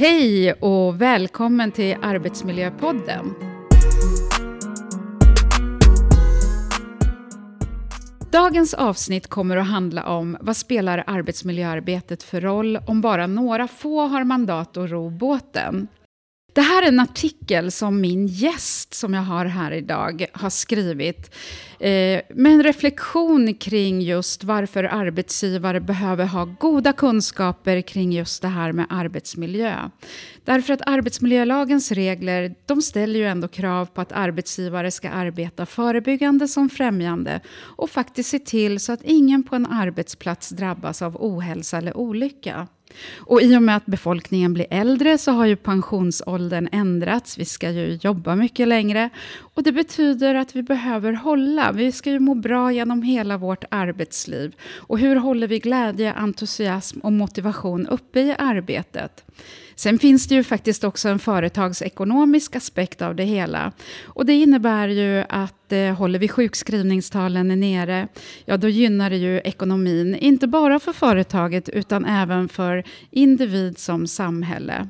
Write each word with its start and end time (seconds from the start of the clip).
Hej 0.00 0.52
och 0.52 1.00
välkommen 1.00 1.72
till 1.72 1.96
Arbetsmiljöpodden. 2.02 3.34
Dagens 8.32 8.74
avsnitt 8.74 9.26
kommer 9.26 9.56
att 9.56 9.66
handla 9.66 10.06
om 10.06 10.36
vad 10.40 10.56
spelar 10.56 11.04
arbetsmiljöarbetet 11.06 12.22
för 12.22 12.40
roll 12.40 12.78
om 12.86 13.00
bara 13.00 13.26
några 13.26 13.68
få 13.68 14.06
har 14.06 14.24
mandat 14.24 14.76
att 14.76 14.90
ro 14.90 15.10
båten. 15.10 15.88
Det 16.58 16.62
här 16.62 16.82
är 16.82 16.88
en 16.88 17.00
artikel 17.00 17.70
som 17.70 18.00
min 18.00 18.26
gäst 18.26 18.94
som 18.94 19.14
jag 19.14 19.22
har 19.22 19.44
här 19.44 19.72
idag 19.72 20.26
har 20.32 20.50
skrivit 20.50 21.34
eh, 21.80 22.20
med 22.34 22.52
en 22.52 22.62
reflektion 22.62 23.54
kring 23.54 24.00
just 24.00 24.44
varför 24.44 24.84
arbetsgivare 24.84 25.80
behöver 25.80 26.24
ha 26.24 26.44
goda 26.44 26.92
kunskaper 26.92 27.80
kring 27.80 28.12
just 28.12 28.42
det 28.42 28.48
här 28.48 28.72
med 28.72 28.86
arbetsmiljö. 28.90 29.90
Därför 30.44 30.74
att 30.74 30.86
arbetsmiljölagens 30.86 31.92
regler 31.92 32.54
de 32.66 32.82
ställer 32.82 33.20
ju 33.20 33.26
ändå 33.26 33.48
krav 33.48 33.86
på 33.86 34.00
att 34.00 34.12
arbetsgivare 34.12 34.90
ska 34.90 35.10
arbeta 35.10 35.66
förebyggande 35.66 36.48
som 36.48 36.68
främjande 36.68 37.40
och 37.60 37.90
faktiskt 37.90 38.30
se 38.30 38.38
till 38.38 38.80
så 38.80 38.92
att 38.92 39.02
ingen 39.02 39.42
på 39.42 39.56
en 39.56 39.66
arbetsplats 39.66 40.48
drabbas 40.48 41.02
av 41.02 41.16
ohälsa 41.16 41.78
eller 41.78 41.96
olycka. 41.96 42.68
Och 43.16 43.42
i 43.42 43.56
och 43.56 43.62
med 43.62 43.76
att 43.76 43.86
befolkningen 43.86 44.54
blir 44.54 44.66
äldre 44.70 45.18
så 45.18 45.32
har 45.32 45.46
ju 45.46 45.56
pensionsåldern 45.56 46.68
ändrats. 46.72 47.38
Vi 47.38 47.44
ska 47.44 47.70
ju 47.70 47.98
jobba 48.02 48.34
mycket 48.36 48.68
längre. 48.68 49.10
Och 49.54 49.62
det 49.62 49.72
betyder 49.72 50.34
att 50.34 50.56
vi 50.56 50.62
behöver 50.62 51.12
hålla. 51.12 51.72
Vi 51.72 51.92
ska 51.92 52.10
ju 52.10 52.18
må 52.18 52.34
bra 52.34 52.72
genom 52.72 53.02
hela 53.02 53.36
vårt 53.36 53.64
arbetsliv. 53.70 54.54
Och 54.76 54.98
hur 54.98 55.16
håller 55.16 55.46
vi 55.46 55.58
glädje, 55.58 56.12
entusiasm 56.12 56.98
och 57.00 57.12
motivation 57.12 57.86
uppe 57.86 58.20
i 58.20 58.34
arbetet? 58.38 59.24
Sen 59.78 59.98
finns 59.98 60.26
det 60.26 60.34
ju 60.34 60.44
faktiskt 60.44 60.84
också 60.84 61.08
en 61.08 61.18
företagsekonomisk 61.18 62.56
aspekt 62.56 63.02
av 63.02 63.16
det 63.16 63.24
hela. 63.24 63.72
Och 64.04 64.26
det 64.26 64.32
innebär 64.32 64.88
ju 64.88 65.24
att 65.28 65.72
eh, 65.72 65.94
håller 65.94 66.18
vi 66.18 66.28
sjukskrivningstalen 66.28 67.60
nere, 67.60 68.08
ja 68.44 68.56
då 68.56 68.68
gynnar 68.68 69.10
det 69.10 69.16
ju 69.16 69.40
ekonomin, 69.40 70.14
inte 70.14 70.46
bara 70.46 70.78
för 70.78 70.92
företaget 70.92 71.68
utan 71.68 72.04
även 72.04 72.48
för 72.48 72.84
individ 73.10 73.78
som 73.78 74.06
samhälle. 74.06 74.88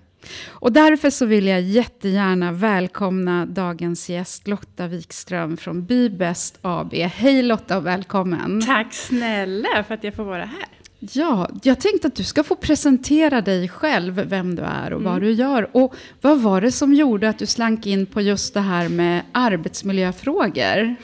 Och 0.48 0.72
därför 0.72 1.10
så 1.10 1.26
vill 1.26 1.46
jag 1.46 1.60
jättegärna 1.60 2.52
välkomna 2.52 3.46
dagens 3.46 4.10
gäst 4.10 4.48
Lotta 4.48 4.86
Wikström 4.86 5.56
från 5.56 5.84
Bybest 5.84 6.58
AB. 6.62 6.94
Hej 6.94 7.42
Lotta 7.42 7.76
och 7.76 7.86
välkommen! 7.86 8.62
Tack 8.66 8.94
snälla 8.94 9.84
för 9.88 9.94
att 9.94 10.04
jag 10.04 10.14
får 10.14 10.24
vara 10.24 10.44
här. 10.44 10.68
Ja, 11.00 11.50
jag 11.62 11.80
tänkte 11.80 12.06
att 12.06 12.14
du 12.14 12.24
ska 12.24 12.42
få 12.42 12.54
presentera 12.54 13.40
dig 13.40 13.68
själv, 13.68 14.14
vem 14.14 14.54
du 14.54 14.62
är 14.62 14.92
och 14.92 15.00
mm. 15.00 15.12
vad 15.12 15.22
du 15.22 15.32
gör. 15.32 15.76
Och 15.76 15.94
vad 16.20 16.40
var 16.40 16.60
det 16.60 16.72
som 16.72 16.94
gjorde 16.94 17.28
att 17.28 17.38
du 17.38 17.46
slank 17.46 17.86
in 17.86 18.06
på 18.06 18.20
just 18.20 18.54
det 18.54 18.60
här 18.60 18.88
med 18.88 19.22
arbetsmiljöfrågor? 19.32 20.96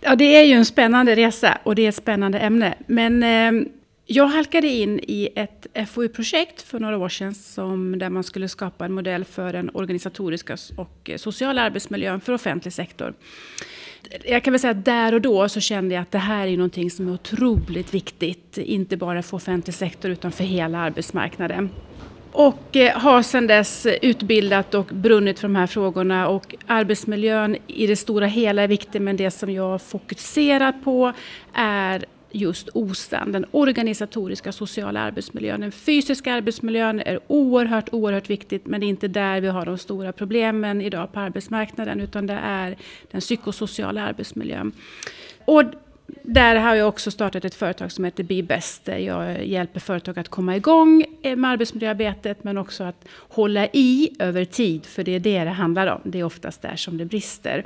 Ja, 0.00 0.16
det 0.16 0.36
är 0.36 0.42
ju 0.42 0.52
en 0.52 0.64
spännande 0.64 1.16
resa 1.16 1.58
och 1.62 1.74
det 1.74 1.82
är 1.82 1.88
ett 1.88 1.94
spännande 1.94 2.38
ämne. 2.38 2.74
Men 2.86 3.22
eh, 3.22 3.68
jag 4.06 4.26
halkade 4.26 4.68
in 4.68 5.00
i 5.02 5.28
ett 5.34 5.66
FoU-projekt 5.88 6.62
för 6.62 6.80
några 6.80 6.98
år 6.98 7.08
sedan 7.08 7.34
som, 7.34 7.98
där 7.98 8.10
man 8.10 8.24
skulle 8.24 8.48
skapa 8.48 8.84
en 8.84 8.92
modell 8.92 9.24
för 9.24 9.52
den 9.52 9.70
organisatoriska 9.74 10.56
och 10.76 11.10
sociala 11.16 11.62
arbetsmiljön 11.62 12.20
för 12.20 12.32
offentlig 12.32 12.72
sektor 12.72 13.14
jag 14.24 14.42
kan 14.42 14.52
väl 14.52 14.60
säga 14.60 14.70
att 14.70 14.84
där 14.84 15.14
och 15.14 15.20
då 15.20 15.48
så 15.48 15.60
kände 15.60 15.94
jag 15.94 16.02
att 16.02 16.10
det 16.10 16.18
här 16.18 16.46
är 16.46 16.56
någonting 16.56 16.90
som 16.90 17.08
är 17.08 17.12
otroligt 17.12 17.94
viktigt. 17.94 18.58
Inte 18.58 18.96
bara 18.96 19.22
för 19.22 19.36
offentlig 19.36 19.74
sektor 19.74 20.10
utan 20.10 20.32
för 20.32 20.44
hela 20.44 20.78
arbetsmarknaden. 20.78 21.70
Och 22.32 22.76
eh, 22.76 22.98
har 22.98 23.22
sedan 23.22 23.46
dess 23.46 23.86
utbildat 24.02 24.74
och 24.74 24.86
brunnit 24.86 25.38
för 25.38 25.48
de 25.48 25.56
här 25.56 25.66
frågorna. 25.66 26.28
Och 26.28 26.54
arbetsmiljön 26.66 27.56
i 27.66 27.86
det 27.86 27.96
stora 27.96 28.26
hela 28.26 28.62
är 28.62 28.68
viktig 28.68 29.02
men 29.02 29.16
det 29.16 29.30
som 29.30 29.50
jag 29.50 29.82
fokuserar 29.82 30.72
på 30.72 31.12
är 31.54 32.04
just 32.34 32.68
OSAN, 32.74 33.32
den 33.32 33.46
organisatoriska 33.50 34.52
sociala 34.52 35.00
arbetsmiljön. 35.00 35.60
Den 35.60 35.72
fysiska 35.72 36.32
arbetsmiljön 36.32 37.00
är 37.00 37.20
oerhört, 37.26 37.88
oerhört 37.92 38.30
viktigt 38.30 38.66
men 38.66 38.80
det 38.80 38.86
är 38.86 38.88
inte 38.88 39.08
där 39.08 39.40
vi 39.40 39.48
har 39.48 39.66
de 39.66 39.78
stora 39.78 40.12
problemen 40.12 40.80
idag 40.80 41.12
på 41.12 41.20
arbetsmarknaden 41.20 42.00
utan 42.00 42.26
det 42.26 42.38
är 42.42 42.76
den 43.10 43.20
psykosociala 43.20 44.02
arbetsmiljön. 44.02 44.72
Och 45.44 45.64
där 46.22 46.56
har 46.56 46.74
jag 46.74 46.88
också 46.88 47.10
startat 47.10 47.44
ett 47.44 47.54
företag 47.54 47.92
som 47.92 48.04
heter 48.04 48.24
Be 48.24 48.42
Best. 48.42 48.84
Där 48.84 48.98
jag 48.98 49.46
hjälper 49.46 49.80
företag 49.80 50.18
att 50.18 50.28
komma 50.28 50.56
igång 50.56 51.04
med 51.22 51.50
arbetsmiljöarbetet 51.50 52.44
men 52.44 52.58
också 52.58 52.84
att 52.84 53.08
hålla 53.14 53.66
i 53.66 54.10
över 54.18 54.44
tid. 54.44 54.86
För 54.86 55.04
det 55.04 55.14
är 55.14 55.20
det 55.20 55.44
det 55.44 55.50
handlar 55.50 55.86
om. 55.86 56.00
Det 56.04 56.20
är 56.20 56.24
oftast 56.24 56.62
där 56.62 56.76
som 56.76 56.98
det 56.98 57.04
brister. 57.04 57.64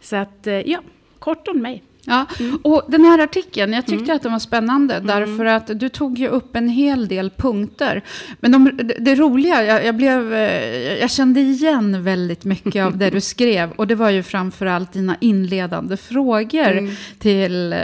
Så 0.00 0.16
att, 0.16 0.46
eh, 0.46 0.54
ja, 0.54 0.80
kort 1.18 1.48
om 1.48 1.62
mig. 1.62 1.82
Ja, 2.04 2.26
mm. 2.40 2.56
och 2.56 2.82
den 2.88 3.04
här 3.04 3.18
artikeln, 3.18 3.72
jag 3.72 3.86
tyckte 3.86 4.04
mm. 4.04 4.16
att 4.16 4.22
den 4.22 4.32
var 4.32 4.38
spännande. 4.38 4.94
Mm. 4.94 5.06
Därför 5.06 5.44
att 5.44 5.80
du 5.80 5.88
tog 5.88 6.18
ju 6.18 6.28
upp 6.28 6.56
en 6.56 6.68
hel 6.68 7.08
del 7.08 7.30
punkter. 7.30 8.02
Men 8.40 8.52
de, 8.52 8.70
det, 8.98 9.14
roliga, 9.14 9.64
jag, 9.64 9.84
jag, 9.84 9.94
blev, 9.94 10.34
eh, 10.34 10.98
jag 11.00 11.10
kände 11.10 11.40
igen 11.40 12.04
väldigt 12.04 12.44
mycket 12.44 12.86
av 12.86 12.98
det 12.98 13.10
du 13.10 13.20
skrev. 13.30 13.70
Och 13.70 13.86
det 13.86 13.94
var 13.94 14.10
ju 14.10 14.22
framförallt 14.22 14.92
dina 14.92 15.16
inledande 15.20 15.96
frågor 15.96 16.72
mm. 16.72 16.94
till 17.18 17.72
eh, 17.72 17.78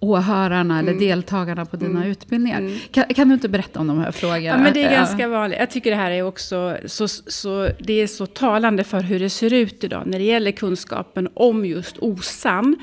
åhörarna 0.00 0.78
eller 0.78 0.92
mm. 0.92 1.04
deltagarna 1.04 1.66
på 1.66 1.76
dina 1.76 1.98
mm. 1.98 2.10
utbildningar. 2.10 2.92
Kan, 2.92 3.04
kan, 3.04 3.28
du 3.28 3.34
inte 3.34 3.48
berätta 3.48 3.80
om 3.80 3.86
de 3.86 3.98
här 3.98 4.12
frågorna? 4.12 4.42
Ja, 4.42 4.58
men 4.58 4.72
det 4.72 4.84
är 4.84 4.90
ganska 4.90 5.28
vanligt. 5.28 5.58
Jag 5.58 5.70
tycker 5.70 5.90
det 5.90 5.96
här 5.96 6.10
är 6.10 6.22
också 6.22 6.76
så, 6.86 7.08
så, 7.08 7.68
det 7.78 7.92
är 7.92 8.06
så 8.06 8.26
talande 8.26 8.84
för 8.84 9.00
hur 9.00 9.20
det 9.20 9.30
ser 9.30 9.52
ut 9.52 9.84
idag 9.84 10.02
när 10.06 10.18
det 10.18 10.24
gäller 10.24 10.50
kunskapen 10.50 11.28
om 11.34 11.64
just 11.64 11.98
OSAN. 11.98 12.76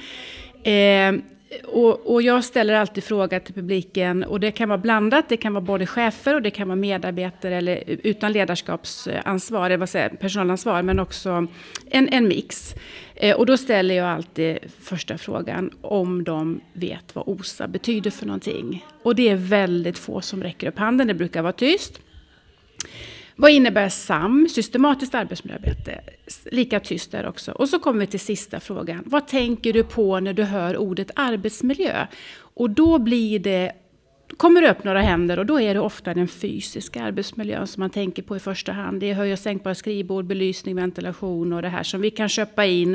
Eh, 0.66 1.16
och, 1.64 2.14
och, 2.14 2.22
jag 2.22 2.44
ställer 2.44 2.74
alltid 2.74 3.04
fråga 3.04 3.40
till 3.40 3.54
publiken 3.54 4.24
och 4.24 4.40
det 4.40 4.52
kan 4.52 4.70
vara 4.70 4.78
blandat. 4.78 5.30
Det 5.30 5.38
kan 5.38 5.54
vara 5.54 5.62
både 5.62 5.86
chefer 5.86 6.36
och 6.36 6.42
det 6.42 6.52
kan 6.52 6.68
vara 6.68 6.76
medarbetare 6.76 7.58
eller 7.58 7.84
utan 7.88 8.32
ledarskapsansvar, 8.32 9.66
eller 9.66 9.78
vad 9.78 9.90
säger, 9.90 10.10
personalansvar, 10.10 10.82
men 10.82 11.00
också 11.00 11.48
en, 11.90 12.10
en 12.10 12.28
mix. 12.28 12.76
Eh, 13.16 13.36
och 13.36 13.46
då 13.46 13.58
ställer 13.58 13.96
jag 13.96 14.08
alltid 14.08 14.58
första 14.82 15.18
frågan 15.18 15.72
om 15.82 16.24
de 16.24 16.62
vet 16.74 17.16
vad 17.16 17.24
OSA 17.28 17.68
betyder 17.68 18.12
för 18.12 18.26
någonting. 18.26 18.86
Och 19.04 19.16
det 19.16 19.30
är 19.30 19.36
väldigt 19.36 19.98
få 19.98 20.22
som 20.22 20.44
räcker 20.44 20.68
upp 20.68 20.80
handen. 20.80 21.08
Det 21.08 21.14
brukar 21.14 21.42
vara 21.42 21.54
tyst. 21.54 22.00
Vad 23.36 23.52
innebär 23.52 23.90
SAM, 23.90 24.48
systematiskt 24.50 25.16
arbetsmiljöarbete? 25.16 26.02
Lika 26.52 26.80
tyst 26.80 27.12
där 27.12 27.28
också. 27.28 27.52
Och 27.52 27.70
så 27.70 27.80
kommer 27.80 28.00
vi 28.00 28.08
till 28.08 28.20
sista 28.20 28.60
frågan. 28.60 29.04
Vad 29.06 29.28
tänker 29.28 29.74
du 29.74 29.84
på 29.84 30.20
när 30.20 30.34
du 30.34 30.44
hör 30.44 30.78
ordet 30.78 31.12
arbetsmiljö? 31.16 32.08
Och 32.38 32.70
då 32.70 33.00
blir 33.00 33.40
det 33.40 33.72
kommer 34.38 34.62
det 34.62 34.72
upp 34.72 34.84
några 34.84 35.02
händer 35.02 35.40
och 35.40 35.46
då 35.46 35.62
är 35.62 35.74
det 35.74 35.80
ofta 35.80 36.14
den 36.14 36.28
fysiska 36.28 37.04
arbetsmiljön 37.04 37.68
som 37.68 37.82
man 37.82 37.90
tänker 37.90 38.24
på 38.24 38.36
i 38.36 38.40
första 38.40 38.72
hand. 38.72 39.00
Det 39.00 39.10
är 39.10 39.14
höj 39.14 39.34
och 39.34 39.40
sänkbara 39.40 39.76
skrivbord, 39.76 40.26
belysning, 40.26 40.76
ventilation 40.76 41.54
och 41.54 41.62
det 41.62 41.70
här 41.70 41.84
som 41.84 42.02
vi 42.02 42.12
kan 42.12 42.30
köpa 42.30 42.66
in 42.66 42.94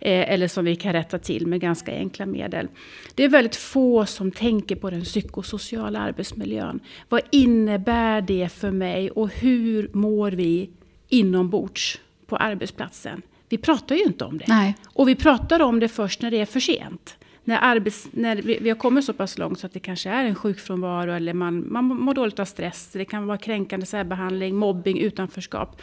eh, 0.00 0.32
eller 0.32 0.48
som 0.48 0.64
vi 0.64 0.76
kan 0.76 0.92
rätta 0.92 1.18
till 1.18 1.46
med 1.46 1.60
ganska 1.60 1.92
enkla 1.92 2.26
medel. 2.26 2.68
Det 3.14 3.24
är 3.24 3.28
väldigt 3.28 3.56
få 3.56 4.06
som 4.06 4.30
tänker 4.30 4.76
på 4.76 4.90
den 4.90 5.04
psykosociala 5.04 5.98
arbetsmiljön. 5.98 6.80
Vad 7.08 7.20
innebär 7.30 8.20
det 8.20 8.48
för 8.52 8.70
mig 8.70 9.10
och 9.10 9.28
hur 9.28 9.90
mår 9.92 10.30
vi 10.30 10.70
inombords 11.08 12.00
på 12.26 12.36
arbetsplatsen? 12.36 13.22
Vi 13.48 13.58
pratar 13.58 13.94
ju 13.94 14.02
inte 14.02 14.24
om 14.24 14.38
det. 14.38 14.44
Nej. 14.48 14.76
Och 14.86 15.08
vi 15.08 15.14
pratar 15.14 15.62
om 15.62 15.80
det 15.80 15.88
först 15.88 16.22
när 16.22 16.30
det 16.30 16.40
är 16.40 16.46
för 16.46 16.60
sent 16.60 17.16
när, 17.48 17.58
arbets, 17.62 18.08
när 18.10 18.36
vi, 18.36 18.58
vi, 18.60 18.68
har 18.68 18.76
kommit 18.76 19.04
så 19.04 19.12
pass 19.12 19.38
långt 19.38 19.58
så 19.58 19.66
att 19.66 19.72
det 19.72 19.80
kanske 19.80 20.10
är 20.10 20.24
en 20.24 20.34
sjukfrånvaro 20.34 21.12
eller 21.12 21.32
man, 21.32 21.72
man 21.72 21.84
mår 21.84 22.14
dåligt 22.14 22.38
av 22.38 22.44
stress. 22.44 22.90
Det 22.92 23.04
kan 23.04 23.26
vara 23.26 23.38
kränkande 23.38 23.86
särbehandling, 23.86 24.56
mobbing, 24.56 24.98
utanförskap. 24.98 25.82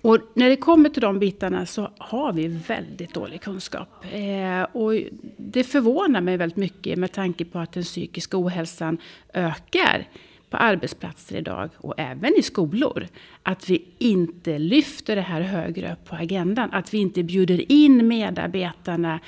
Och 0.00 0.18
när 0.34 0.48
det 0.48 0.56
kommer 0.56 0.88
till 0.88 1.02
de 1.02 1.18
bitarna 1.18 1.66
så 1.66 1.90
har 1.98 2.32
vi 2.32 2.48
väldigt 2.48 3.14
dålig 3.14 3.40
kunskap. 3.40 4.04
Eh, 4.12 4.62
och 4.62 4.92
det 5.36 5.64
förvånar 5.64 6.20
mig 6.20 6.36
väldigt 6.36 6.56
mycket 6.56 6.98
med 6.98 7.12
tanke 7.12 7.44
på 7.44 7.58
att 7.58 7.72
den 7.72 7.82
psykiska 7.82 8.38
ohälsan 8.38 8.98
ökar 9.34 10.08
på 10.50 10.56
arbetsplatser 10.56 11.36
idag 11.36 11.70
och 11.76 11.94
även 11.96 12.32
i 12.38 12.42
skolor. 12.42 13.06
Att 13.42 13.70
vi 13.70 13.84
inte 13.98 14.58
lyfter 14.58 15.16
det 15.16 15.22
här 15.22 15.40
högre 15.40 15.92
upp 15.92 16.04
på 16.04 16.16
agendan. 16.16 16.72
Att 16.72 16.94
vi 16.94 16.98
inte 16.98 17.22
bjuder 17.22 17.72
in 17.72 18.08
medarbetarna 18.08 19.20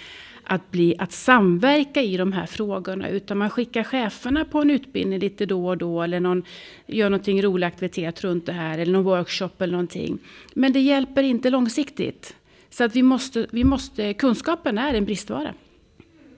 att, 0.45 0.71
bli, 0.71 0.95
att 0.99 1.13
samverka 1.13 2.03
i 2.03 2.17
de 2.17 2.33
här 2.33 2.47
frågorna. 2.47 3.09
Utan 3.09 3.39
man 3.39 3.51
skickar 3.51 3.85
cheferna 3.85 4.45
på 4.45 4.61
en 4.61 4.71
utbildning 4.71 5.19
lite 5.19 5.47
då 5.47 5.69
och 5.69 5.79
då. 5.79 6.03
Eller 6.03 6.21
någon, 6.21 6.43
gör 6.87 7.11
någonting 7.11 7.43
rolig 7.43 7.67
aktivitet 7.67 8.25
runt 8.25 8.47
det 8.47 8.53
här. 8.53 8.79
Eller 8.79 8.93
någon 8.93 9.05
workshop 9.05 9.51
eller 9.59 9.73
någonting. 9.73 10.19
Men 10.55 10.73
det 10.73 10.81
hjälper 10.81 11.23
inte 11.23 11.51
långsiktigt. 11.51 12.37
Så 12.71 12.85
att 12.85 12.97
vi 12.97 13.03
måste, 13.03 13.47
vi 13.51 13.65
måste, 13.65 14.15
kunskapen 14.15 14.79
är 14.79 14.95
en 14.95 15.05
bristvara. 15.05 15.55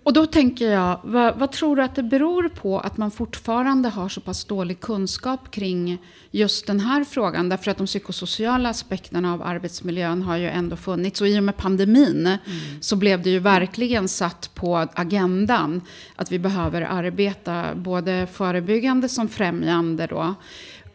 Och 0.05 0.13
då 0.13 0.27
tänker 0.27 0.71
jag, 0.71 1.01
vad, 1.03 1.39
vad, 1.39 1.53
tror 1.53 1.77
du 1.77 1.83
att 1.83 1.95
det 1.95 2.03
beror 2.03 2.49
på 2.49 2.81
att 2.81 2.97
man 2.97 3.11
fortfarande 3.11 3.89
har 3.89 4.09
så 4.09 4.21
pass 4.21 4.45
dålig 4.45 4.81
kunskap 4.81 5.51
kring 5.51 5.99
just 6.31 6.67
den 6.67 6.81
här 6.81 7.05
frågan? 7.05 7.49
Därför 7.49 7.71
att 7.71 7.77
de 7.77 7.87
psykosociala 7.87 8.69
aspekterna 8.69 9.33
av 9.33 9.43
arbetsmiljön 9.43 10.23
har 10.23 10.37
ju 10.37 10.49
ändå 10.49 10.77
funnits. 10.77 11.21
Och 11.21 11.29
i 11.29 11.39
och 11.39 11.43
med 11.43 11.57
pandemin 11.57 12.27
mm. 12.27 12.39
så 12.81 12.97
blev 12.97 13.23
det 13.23 13.31
ju 13.31 13.39
verkligen 13.39 14.09
satt 14.09 14.51
på 14.55 14.77
agendan 14.95 15.81
att 16.17 16.33
vi 16.33 16.39
behöver 16.39 16.83
arbeta 16.83 17.75
både 17.75 18.27
förebyggande 18.33 19.09
som 19.09 19.29
främjande 19.29 20.07
då. 20.07 20.35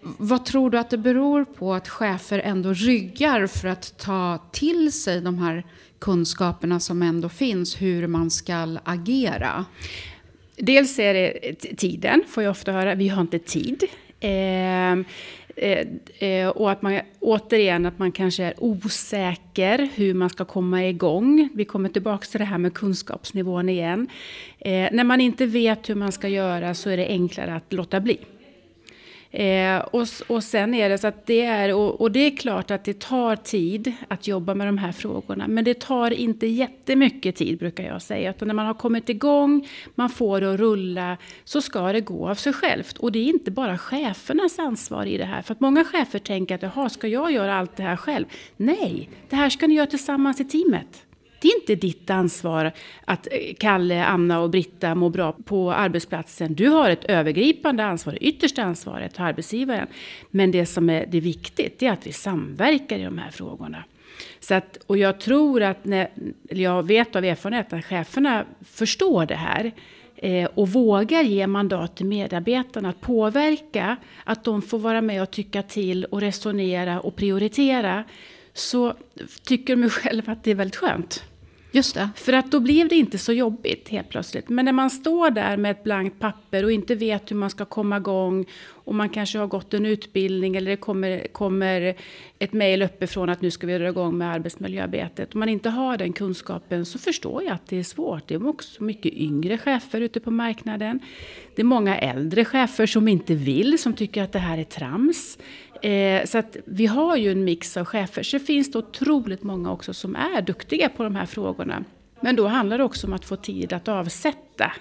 Vad 0.01 0.45
tror 0.45 0.69
du 0.69 0.79
att 0.79 0.89
det 0.89 0.97
beror 0.97 1.45
på 1.45 1.73
att 1.73 1.89
chefer 1.89 2.39
ändå 2.39 2.73
ryggar 2.73 3.47
för 3.47 3.67
att 3.67 3.97
ta 3.97 4.39
till 4.51 4.91
sig 4.91 5.21
de 5.21 5.39
här 5.39 5.63
kunskaperna 6.00 6.80
som 6.80 7.01
ändå 7.01 7.30
finns, 7.30 7.81
hur 7.81 8.07
man 8.07 8.31
ska 8.31 8.78
agera? 8.84 9.66
Dels 10.56 11.00
är 11.00 11.13
det 11.13 11.56
tiden, 11.78 12.24
får 12.28 12.44
jag 12.44 12.51
ofta 12.51 12.72
höra. 12.72 12.96
Vi 12.96 13.07
har 13.07 13.22
inte 13.22 13.40
tid. 13.40 13.84
Ehm, 14.19 15.06
eh, 15.56 15.88
eh, 16.19 16.48
och 16.48 16.72
att 16.72 16.81
man 16.81 17.00
återigen 17.19 17.86
att 17.86 18.00
man 18.00 18.12
kanske 18.12 18.44
är 18.44 18.54
osäker 18.57 19.90
hur 19.96 20.13
man 20.13 20.30
ska 20.30 20.46
komma 20.46 20.86
igång. 20.86 21.50
Vi 21.54 21.66
kommer 21.66 21.90
tillbaka 21.90 22.25
till 22.25 22.40
det 22.40 22.46
här 22.46 22.57
med 22.57 22.74
kunskapsnivån 22.74 23.69
igen. 23.69 24.07
Eh, 24.60 24.90
när 24.92 25.04
man 25.04 25.22
inte 25.22 25.46
vet 25.46 25.90
hur 25.90 25.96
man 25.96 26.12
ska 26.12 26.28
göra 26.28 26.74
så 26.74 26.90
är 26.90 26.98
det 26.98 27.07
enklare 27.07 27.56
att 27.56 27.74
låta 27.74 28.00
bli. 28.00 28.18
Eh, 29.31 29.77
och, 29.79 30.07
och 30.27 30.43
sen 30.43 30.73
är 30.73 30.89
det 30.89 30.97
så 30.97 31.07
att 31.07 31.25
det 31.25 31.41
är, 31.41 31.75
och, 31.75 32.01
och, 32.01 32.11
det 32.11 32.19
är 32.19 32.37
klart 32.37 32.71
att 32.71 32.83
det 32.83 32.99
tar 32.99 33.35
tid 33.35 33.93
att 34.07 34.27
jobba 34.27 34.53
med 34.53 34.67
de 34.67 34.77
här 34.77 34.91
frågorna. 34.91 35.47
Men 35.47 35.63
det 35.63 35.79
tar 35.79 36.11
inte 36.11 36.47
jättemycket 36.47 37.35
tid 37.35 37.59
brukar 37.59 37.83
jag 37.83 38.01
säga. 38.01 38.29
Utan 38.29 38.47
när 38.47 38.55
man 38.55 38.65
har 38.65 38.73
kommit 38.73 39.09
igång, 39.09 39.67
man 39.95 40.09
får 40.09 40.41
det 40.41 40.53
att 40.53 40.59
rulla, 40.59 41.17
så 41.43 41.61
ska 41.61 41.93
det 41.93 42.01
gå 42.01 42.29
av 42.29 42.35
sig 42.35 42.53
självt. 42.53 42.97
Och 42.97 43.11
det 43.11 43.19
är 43.19 43.25
inte 43.25 43.51
bara 43.51 43.77
chefernas 43.77 44.59
ansvar 44.59 45.05
i 45.05 45.17
det 45.17 45.25
här. 45.25 45.41
För 45.41 45.53
att 45.53 45.59
många 45.59 45.85
chefer 45.85 46.19
tänker 46.19 46.55
att, 46.55 46.61
jaha, 46.61 46.89
ska 46.89 47.07
jag 47.07 47.31
göra 47.31 47.55
allt 47.55 47.75
det 47.75 47.83
här 47.83 47.95
själv? 47.95 48.25
Nej, 48.57 49.09
det 49.29 49.35
här 49.35 49.49
ska 49.49 49.67
ni 49.67 49.73
göra 49.73 49.87
tillsammans 49.87 50.41
i 50.41 50.45
teamet. 50.45 51.05
Det 51.41 51.47
är 51.47 51.56
inte 51.56 51.75
ditt 51.75 52.09
ansvar 52.09 52.71
att 53.06 53.27
eh, 53.31 53.53
Kalle, 53.59 54.06
Anna 54.06 54.39
och 54.39 54.50
Britta 54.50 54.95
mår 54.95 55.09
bra 55.09 55.31
på 55.45 55.74
arbetsplatsen. 55.74 56.53
Du 56.53 56.68
har 56.68 56.89
ett 56.89 57.06
övergripande 57.06 57.86
ansvar, 57.86 58.13
det 58.13 58.24
yttersta 58.25 58.63
ansvaret 58.63 59.19
arbetsgivaren. 59.19 59.88
Men 60.31 60.51
det 60.51 60.65
som 60.65 60.89
är 60.89 61.06
det 61.06 61.19
viktigt, 61.19 61.83
är 61.83 61.91
att 61.91 62.07
vi 62.07 62.12
samverkar 62.12 63.00
i 63.00 63.03
de 63.03 63.18
här 63.18 63.31
frågorna. 63.31 63.83
Så 64.39 64.53
att, 64.53 64.77
och 64.88 64.97
jag 64.97 65.19
tror 65.19 65.63
att, 65.63 65.86
när, 65.86 66.09
jag 66.50 66.83
vet 66.83 67.15
av 67.15 67.25
erfarenhet 67.25 67.74
att 67.74 67.86
cheferna 67.86 68.45
förstår 68.62 69.25
det 69.25 69.36
här 69.36 69.71
eh, 70.15 70.50
och 70.56 70.69
vågar 70.69 71.21
ge 71.24 71.47
mandat 71.47 71.95
till 71.95 72.06
medarbetarna 72.06 72.89
att 72.89 73.01
påverka, 73.01 73.97
att 74.24 74.44
de 74.44 74.62
får 74.62 74.80
vara 74.80 75.01
med 75.01 75.21
och 75.21 75.31
tycka 75.31 75.63
till 75.63 76.06
och 76.06 76.21
resonera 76.21 77.00
och 77.00 77.15
prioritera, 77.15 78.03
så 78.54 78.94
tycker 79.44 79.75
de 79.75 79.90
själva 79.90 80.31
att 80.31 80.44
det 80.44 80.51
är 80.51 80.56
väldigt 80.56 80.75
skönt. 80.75 81.24
Just 81.72 81.96
det. 81.96 82.10
För 82.16 82.34
att 82.34 82.51
då 82.51 82.60
blev 82.60 82.88
det 82.88 82.96
inte 82.96 83.18
så 83.18 83.34
jobbigt 83.34 83.90
helt 83.90 84.10
plötsligt. 84.10 84.50
Men 84.50 84.66
när 84.66 84.72
man 84.72 84.90
står 84.90 85.31
där 85.31 85.57
med 85.57 85.72
ett 85.72 85.84
blankt 85.84 86.19
papper 86.19 86.63
och 86.63 86.72
inte 86.72 86.96
vet 86.96 87.31
hur 87.31 87.36
man 87.36 87.50
ska 87.50 87.66
komma 87.66 87.98
igång 87.98 88.46
och 88.69 88.96
man 88.96 89.10
kanske 89.10 89.40
har 89.40 89.48
gått 89.48 89.74
en 89.74 89.86
utbildning 89.86 90.56
eller 90.56 90.72
det 90.72 90.78
kommer, 90.78 91.28
kommer 91.31 91.96
ett 92.40 92.54
mejl 92.54 92.81
uppifrån 92.81 93.30
att 93.30 93.42
nu 93.42 93.51
ska 93.51 93.68
vi 93.68 93.78
dra 93.78 93.90
igång 93.90 94.18
med 94.18 94.34
arbetsmiljöarbetet. 94.34 95.34
Om 95.34 95.40
man 95.40 95.50
inte 95.50 95.69
har 95.69 95.98
den 95.98 96.13
kunskapen 96.13 96.86
så 96.86 97.00
förstår 97.00 97.44
jag 97.44 97.54
att 97.54 97.68
det 97.68 97.78
är 97.78 97.84
svårt. 97.84 98.28
Det 98.28 98.34
är 98.34 98.48
också 98.48 98.84
mycket 98.84 99.13
yngre 99.13 99.57
chefer 99.57 100.01
ute 100.01 100.19
på 100.19 100.31
marknaden. 100.31 101.00
Det 101.56 101.62
är 101.62 101.66
många 101.66 101.98
äldre 101.98 102.46
chefer 102.46 102.86
som 102.86 103.07
inte 103.07 103.36
vill, 103.36 103.80
som 103.80 103.94
tycker 103.94 104.24
att 104.24 104.31
det 104.31 104.40
här 104.40 104.57
är 104.57 104.63
trams. 104.63 105.38
Eh, 105.81 106.25
så 106.25 106.37
att 106.37 106.57
vi 106.65 106.85
har 106.85 107.15
ju 107.15 107.31
en 107.31 107.43
mix 107.43 107.77
av 107.77 107.85
chefer. 107.85 108.23
Så 108.23 108.37
det 108.37 108.43
finns 108.45 108.71
det 108.71 108.79
otroligt 108.79 109.43
många 109.43 109.71
också 109.71 109.93
som 109.93 110.15
är 110.15 110.41
duktiga 110.41 110.89
på 110.89 111.03
de 111.03 111.15
här 111.15 111.25
frågorna. 111.25 111.83
Men 112.21 112.35
då 112.35 112.47
handlar 112.47 112.77
det 112.77 112.83
också 112.83 113.07
om 113.07 113.13
att 113.13 113.25
få 113.25 113.35
tid 113.35 113.73
att 113.73 113.87
avsätta 113.87 114.71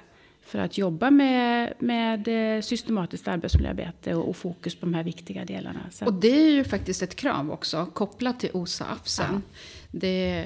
för 0.49 0.59
att 0.59 0.79
jobba 0.79 1.11
med, 1.11 1.75
med 1.79 2.57
eh, 2.57 2.61
systematiskt 2.61 3.29
arbetsmiljöarbete 3.29 4.15
och, 4.15 4.29
och, 4.29 4.37
fokus 4.37 4.75
på 4.75 4.87
de 4.87 4.95
här 4.95 5.05
viktiga 5.05 5.45
delarna. 5.45 5.81
Så. 5.91 6.07
Och 6.07 6.15
det 6.15 6.41
är 6.41 6.51
ju 6.51 6.65
faktiskt 6.65 7.03
ett 7.03 7.17
krav 7.17 7.51
också, 7.51 7.87
kopplat 7.87 8.41
till 8.41 8.51
OSA-AFSen. 8.53 9.33
Ja. 9.33 9.41
Det, 9.91 10.45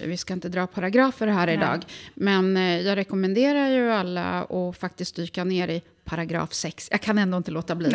eh, 0.00 0.08
vi 0.08 0.16
ska 0.16 0.34
inte 0.34 0.48
dra 0.48 0.66
paragrafer 0.66 1.26
här 1.26 1.46
Nej. 1.46 1.54
idag. 1.54 1.84
Men 2.14 2.56
eh, 2.56 2.80
jag 2.80 2.96
rekommenderar 2.96 3.68
ju 3.68 3.90
alla 3.90 4.44
att 4.44 4.78
faktiskt 4.78 5.16
dyka 5.16 5.44
ner 5.44 5.68
i 5.68 5.82
paragraf 6.04 6.52
6. 6.52 6.88
Jag 6.90 7.00
kan 7.00 7.18
ändå 7.18 7.36
inte 7.36 7.50
låta 7.50 7.74
bli. 7.74 7.88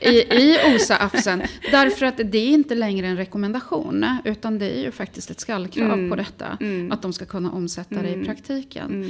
I, 0.00 0.10
I 0.10 0.58
OSA-AFSen. 0.64 1.42
Därför 1.70 2.06
att 2.06 2.16
det 2.24 2.38
är 2.38 2.48
inte 2.48 2.74
längre 2.74 3.06
en 3.06 3.16
rekommendation. 3.16 4.06
Utan 4.24 4.58
det 4.58 4.78
är 4.78 4.82
ju 4.82 4.92
faktiskt 4.92 5.30
ett 5.30 5.40
skallkrav 5.40 5.92
mm. 5.92 6.10
på 6.10 6.16
detta. 6.16 6.58
Mm. 6.60 6.92
Att 6.92 7.02
de 7.02 7.12
ska 7.12 7.24
kunna 7.24 7.52
omsätta 7.52 8.02
det 8.02 8.08
i 8.08 8.14
mm. 8.14 8.26
praktiken. 8.26 9.04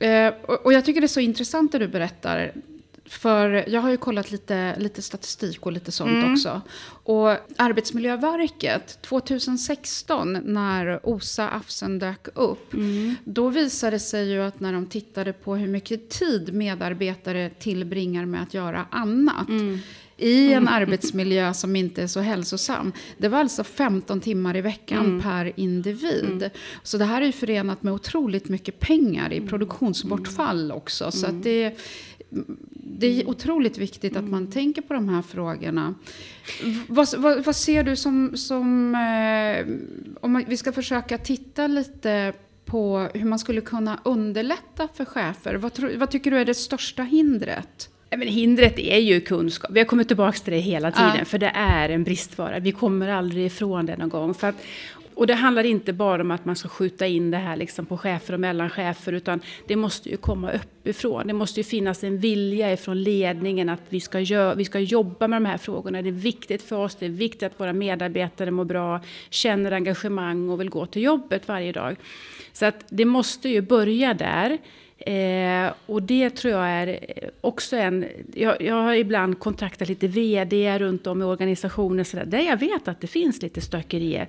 Mm. 0.00 0.28
Eh, 0.28 0.34
och, 0.42 0.66
och 0.66 0.72
jag 0.72 0.84
tycker 0.84 1.00
det 1.00 1.04
är 1.04 1.08
så 1.08 1.20
intressant 1.20 1.72
det 1.72 1.78
du 1.78 1.88
berättar. 1.88 2.52
För 3.08 3.64
jag 3.68 3.80
har 3.80 3.90
ju 3.90 3.96
kollat 3.96 4.30
lite, 4.30 4.78
lite 4.78 5.02
statistik 5.02 5.66
och 5.66 5.72
lite 5.72 5.92
sånt 5.92 6.10
mm. 6.10 6.32
också. 6.32 6.60
Och 7.04 7.28
Arbetsmiljöverket 7.56 9.02
2016 9.02 10.32
när 10.32 11.00
OSA 11.02 11.48
Afsen 11.48 11.98
dök 11.98 12.28
upp. 12.34 12.74
Mm. 12.74 13.14
Då 13.24 13.48
visade 13.48 13.96
det 13.96 14.00
sig 14.00 14.30
ju 14.30 14.42
att 14.42 14.60
när 14.60 14.72
de 14.72 14.86
tittade 14.86 15.32
på 15.32 15.56
hur 15.56 15.68
mycket 15.68 16.08
tid 16.08 16.54
medarbetare 16.54 17.50
tillbringar 17.58 18.24
med 18.24 18.42
att 18.42 18.54
göra 18.54 18.86
annat. 18.90 19.48
Mm. 19.48 19.78
I 20.20 20.52
en 20.52 20.68
arbetsmiljö 20.68 21.54
som 21.54 21.76
inte 21.76 22.02
är 22.02 22.06
så 22.06 22.20
hälsosam. 22.20 22.92
Det 23.18 23.28
var 23.28 23.38
alltså 23.38 23.64
15 23.64 24.20
timmar 24.20 24.56
i 24.56 24.60
veckan 24.60 25.04
mm. 25.04 25.22
per 25.22 25.52
individ. 25.60 26.32
Mm. 26.32 26.50
Så 26.82 26.98
det 26.98 27.04
här 27.04 27.22
är 27.22 27.26
ju 27.26 27.32
förenat 27.32 27.82
med 27.82 27.92
otroligt 27.92 28.48
mycket 28.48 28.80
pengar 28.80 29.32
i 29.32 29.36
mm. 29.36 29.48
produktionsbortfall 29.48 30.72
också. 30.72 31.10
Så 31.10 31.26
att 31.26 31.42
det 31.42 31.78
det 32.70 33.06
är 33.06 33.28
otroligt 33.28 33.78
viktigt 33.78 34.16
att 34.16 34.28
man 34.28 34.50
tänker 34.50 34.82
på 34.82 34.94
de 34.94 35.08
här 35.08 35.22
frågorna. 35.22 35.94
Vad, 36.88 37.08
vad, 37.18 37.44
vad 37.44 37.56
ser 37.56 37.82
du 37.82 37.96
som, 37.96 38.36
som 38.36 38.94
eh, 38.94 39.66
om 40.20 40.44
vi 40.48 40.56
ska 40.56 40.72
försöka 40.72 41.18
titta 41.18 41.66
lite 41.66 42.32
på 42.64 43.08
hur 43.14 43.24
man 43.24 43.38
skulle 43.38 43.60
kunna 43.60 44.00
underlätta 44.04 44.88
för 44.94 45.04
chefer. 45.04 45.54
Vad, 45.54 45.72
tro, 45.74 45.88
vad 45.96 46.10
tycker 46.10 46.30
du 46.30 46.38
är 46.38 46.44
det 46.44 46.54
största 46.54 47.02
hindret? 47.02 47.88
Men 48.10 48.22
hindret 48.22 48.78
är 48.78 48.98
ju 48.98 49.20
kunskap. 49.20 49.70
Vi 49.70 49.80
har 49.80 49.86
kommit 49.86 50.08
tillbaka 50.08 50.38
till 50.38 50.52
det 50.52 50.58
hela 50.58 50.90
tiden, 50.90 51.16
ja. 51.18 51.24
för 51.24 51.38
det 51.38 51.52
är 51.54 51.88
en 51.88 52.04
bristvara. 52.04 52.58
Vi 52.58 52.72
kommer 52.72 53.08
aldrig 53.08 53.46
ifrån 53.46 53.86
det 53.86 53.96
någon 53.96 54.08
gång. 54.08 54.34
För 54.34 54.48
att, 54.48 54.56
och 55.18 55.26
det 55.26 55.34
handlar 55.34 55.64
inte 55.64 55.92
bara 55.92 56.22
om 56.22 56.30
att 56.30 56.44
man 56.44 56.56
ska 56.56 56.68
skjuta 56.68 57.06
in 57.06 57.30
det 57.30 57.36
här 57.36 57.56
liksom 57.56 57.86
på 57.86 57.98
chefer 57.98 58.34
och 58.34 58.40
mellanchefer, 58.40 59.12
utan 59.12 59.40
det 59.66 59.76
måste 59.76 60.08
ju 60.08 60.16
komma 60.16 60.50
uppifrån. 60.52 61.26
Det 61.26 61.32
måste 61.32 61.60
ju 61.60 61.64
finnas 61.64 62.04
en 62.04 62.18
vilja 62.18 62.72
ifrån 62.72 63.02
ledningen 63.02 63.68
att 63.68 63.80
vi 63.88 64.00
ska, 64.00 64.18
gö- 64.18 64.54
vi 64.56 64.64
ska 64.64 64.78
jobba 64.78 65.28
med 65.28 65.42
de 65.42 65.46
här 65.46 65.58
frågorna. 65.58 66.02
Det 66.02 66.08
är 66.08 66.12
viktigt 66.12 66.62
för 66.62 66.76
oss, 66.76 66.94
det 66.94 67.06
är 67.06 67.10
viktigt 67.10 67.42
att 67.42 67.60
våra 67.60 67.72
medarbetare 67.72 68.50
mår 68.50 68.64
bra, 68.64 69.00
känner 69.30 69.72
engagemang 69.72 70.48
och 70.50 70.60
vill 70.60 70.70
gå 70.70 70.86
till 70.86 71.02
jobbet 71.02 71.48
varje 71.48 71.72
dag. 71.72 71.96
Så 72.52 72.66
att 72.66 72.84
det 72.88 73.04
måste 73.04 73.48
ju 73.48 73.60
börja 73.60 74.14
där. 74.14 74.58
Eh, 74.98 75.72
och 75.86 76.02
det 76.02 76.30
tror 76.30 76.54
jag 76.54 76.68
är 76.68 76.98
också 77.40 77.76
en... 77.76 78.06
Jag, 78.34 78.62
jag 78.62 78.74
har 78.74 78.94
ibland 78.94 79.38
kontaktat 79.38 79.88
lite 79.88 80.06
vd 80.06 80.78
runt 80.78 81.06
om 81.06 81.22
i 81.22 81.24
organisationer 81.24 82.04
så 82.04 82.16
där, 82.16 82.24
där 82.24 82.42
jag 82.42 82.56
vet 82.60 82.88
att 82.88 83.00
det 83.00 83.06
finns 83.06 83.42
lite 83.42 83.60
stökerier. 83.60 84.28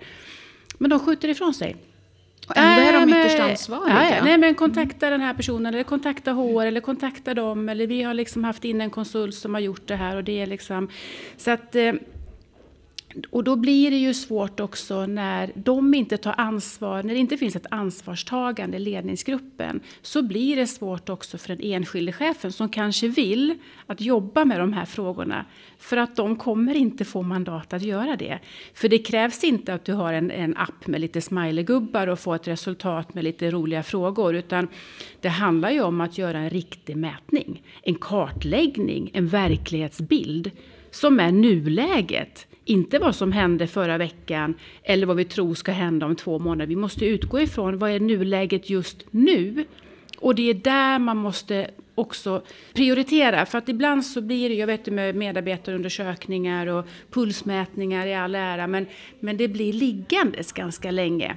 Men 0.79 0.89
de 0.89 0.99
skjuter 0.99 1.29
ifrån 1.29 1.53
sig. 1.53 1.75
Och 2.47 2.57
ändå 2.57 2.81
är 2.81 2.93
de 2.93 3.09
ytterst 3.09 3.39
ansvariga. 3.39 4.03
Ja, 4.03 4.15
ja, 4.15 4.23
nej, 4.23 4.37
men 4.37 4.55
kontakta 4.55 5.09
den 5.09 5.21
här 5.21 5.33
personen, 5.33 5.73
eller 5.73 5.83
kontakta 5.83 6.31
HR, 6.31 6.65
eller 6.65 6.81
kontakta 6.81 7.33
dem. 7.33 7.69
Eller 7.69 7.87
vi 7.87 8.03
har 8.03 8.13
liksom 8.13 8.43
haft 8.43 8.65
in 8.65 8.81
en 8.81 8.89
konsult 8.89 9.35
som 9.35 9.53
har 9.53 9.61
gjort 9.61 9.87
det 9.87 9.95
här. 9.95 10.15
Och 10.15 10.23
det 10.23 10.41
är 10.41 10.45
liksom, 10.45 10.89
så 11.37 11.51
att, 11.51 11.75
eh, 11.75 11.93
och 13.25 13.43
då 13.43 13.55
blir 13.55 13.91
det 13.91 13.97
ju 13.97 14.13
svårt 14.13 14.59
också 14.59 15.05
när 15.05 15.51
de 15.55 15.93
inte 15.93 16.17
tar 16.17 16.35
ansvar, 16.37 17.03
när 17.03 17.13
det 17.13 17.19
inte 17.19 17.37
finns 17.37 17.55
ett 17.55 17.65
ansvarstagande 17.71 18.77
i 18.77 18.79
ledningsgruppen, 18.79 19.79
så 20.01 20.21
blir 20.21 20.55
det 20.55 20.67
svårt 20.67 21.09
också 21.09 21.37
för 21.37 21.47
den 21.47 21.59
enskilde 21.61 22.11
chefen 22.11 22.51
som 22.51 22.69
kanske 22.69 23.07
vill 23.07 23.55
att 23.85 24.01
jobba 24.01 24.45
med 24.45 24.59
de 24.59 24.73
här 24.73 24.85
frågorna, 24.85 25.45
för 25.77 25.97
att 25.97 26.15
de 26.15 26.35
kommer 26.35 26.75
inte 26.75 27.05
få 27.05 27.21
mandat 27.21 27.73
att 27.73 27.81
göra 27.81 28.15
det. 28.15 28.39
För 28.73 28.89
det 28.89 28.97
krävs 28.97 29.43
inte 29.43 29.73
att 29.73 29.85
du 29.85 29.93
har 29.93 30.13
en, 30.13 30.31
en 30.31 30.57
app 30.57 30.87
med 30.87 31.01
lite 31.01 31.21
smileygubbar 31.21 32.07
och 32.07 32.19
får 32.19 32.35
ett 32.35 32.47
resultat 32.47 33.13
med 33.13 33.23
lite 33.23 33.51
roliga 33.51 33.83
frågor, 33.83 34.35
utan 34.35 34.67
det 35.21 35.29
handlar 35.29 35.71
ju 35.71 35.81
om 35.81 36.01
att 36.01 36.17
göra 36.17 36.37
en 36.37 36.49
riktig 36.49 36.97
mätning, 36.97 37.63
en 37.83 37.95
kartläggning, 37.95 39.11
en 39.13 39.27
verklighetsbild 39.27 40.51
som 40.91 41.19
är 41.19 41.31
nuläget. 41.31 42.47
Inte 42.69 42.99
vad 42.99 43.15
som 43.15 43.31
hände 43.31 43.67
förra 43.67 43.97
veckan 43.97 44.53
eller 44.83 45.05
vad 45.07 45.17
vi 45.17 45.25
tror 45.25 45.55
ska 45.55 45.71
hända 45.71 46.05
om 46.05 46.15
två 46.15 46.39
månader. 46.39 46.67
Vi 46.67 46.75
måste 46.75 47.05
utgå 47.05 47.39
ifrån 47.39 47.77
vad 47.77 47.91
är 47.91 47.99
nuläget 47.99 48.69
just 48.69 49.05
nu. 49.11 49.65
Och 50.17 50.35
det 50.35 50.49
är 50.49 50.53
där 50.53 50.99
man 50.99 51.17
måste 51.17 51.69
också 51.95 52.41
prioritera. 52.73 53.45
För 53.45 53.57
att 53.57 53.69
ibland 53.69 54.05
så 54.05 54.21
blir 54.21 54.49
det, 54.49 54.55
jag 54.55 54.67
vet 54.67 54.85
med 54.87 55.15
medarbetarundersökningar 55.15 56.67
och 56.67 56.85
pulsmätningar 57.11 58.07
i 58.07 58.15
all 58.15 58.35
ära, 58.35 58.67
men, 58.67 58.85
men 59.19 59.37
det 59.37 59.47
blir 59.47 59.73
liggandes 59.73 60.51
ganska 60.51 60.91
länge. 60.91 61.35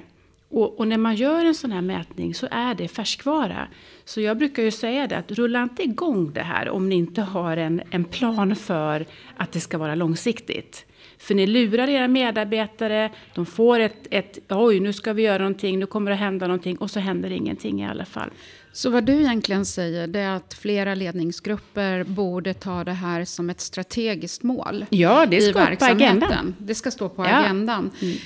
Och, 0.49 0.79
och, 0.79 0.87
när 0.87 0.97
man 0.97 1.15
gör 1.15 1.45
en 1.45 1.55
sån 1.55 1.71
här 1.71 1.81
mätning 1.81 2.35
så 2.35 2.47
är 2.51 2.75
det 2.75 2.87
färskvara. 2.87 3.67
Så 4.05 4.21
jag 4.21 4.37
brukar 4.37 4.63
ju 4.63 4.71
säga 4.71 5.07
det 5.07 5.17
att 5.17 5.31
rulla 5.31 5.63
inte 5.63 5.83
igång 5.83 6.33
det 6.33 6.41
här 6.41 6.69
om 6.69 6.89
ni 6.89 6.95
inte 6.95 7.21
har 7.21 7.57
en, 7.57 7.81
en 7.91 8.03
plan 8.03 8.55
för 8.55 9.05
att 9.37 9.51
det 9.51 9.59
ska 9.59 9.77
vara 9.77 9.95
långsiktigt. 9.95 10.85
För 11.23 11.35
ni 11.35 11.47
lurar 11.47 11.89
era 11.89 12.07
medarbetare, 12.07 13.11
de 13.35 13.45
får 13.45 13.79
ett, 13.79 14.07
ett 14.09 14.39
oj 14.49 14.79
nu 14.79 14.93
ska 14.93 15.13
vi 15.13 15.21
göra 15.21 15.37
någonting, 15.37 15.79
nu 15.79 15.85
kommer 15.85 16.11
det 16.11 16.17
hända 16.17 16.47
någonting 16.47 16.77
och 16.77 16.91
så 16.91 16.99
händer 16.99 17.29
ingenting 17.31 17.81
i 17.81 17.87
alla 17.87 18.05
fall. 18.05 18.29
Så 18.71 18.89
vad 18.89 19.03
du 19.03 19.13
egentligen 19.13 19.65
säger 19.65 20.07
det 20.07 20.19
är 20.19 20.35
att 20.35 20.53
flera 20.53 20.95
ledningsgrupper 20.95 22.03
borde 22.03 22.53
ta 22.53 22.83
det 22.83 22.91
här 22.91 23.25
som 23.25 23.49
ett 23.49 23.61
strategiskt 23.61 24.43
mål. 24.43 24.85
Ja, 24.89 25.25
det 25.25 25.41
ska 25.41 25.65
på 25.65 25.85
agendan. 25.85 26.55
Det 26.57 26.75
ska 26.75 26.91
stå 26.91 27.09
på 27.09 27.25
ja. 27.25 27.29
agendan. 27.29 27.91
Mm. 28.01 28.17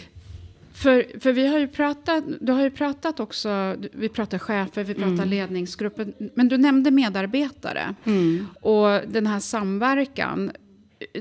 För, 0.74 1.20
för 1.20 1.34
vi 1.34 1.48
har 1.48 1.60
ju 1.60 1.68
pratat, 1.68 2.24
du 2.42 2.52
har 2.52 2.62
ju 2.62 2.72
pratat 2.72 3.20
också, 3.20 3.76
vi 3.94 4.10
pratar 4.10 4.38
chefer, 4.38 4.84
vi 4.84 4.94
pratar 4.94 5.14
mm. 5.14 5.30
ledningsgrupper, 5.30 6.14
men 6.34 6.48
du 6.48 6.58
nämnde 6.58 6.92
medarbetare. 6.92 7.96
Mm. 8.06 8.48
Och 8.62 9.02
den 9.08 9.28
här 9.28 9.40
samverkan. 9.40 10.52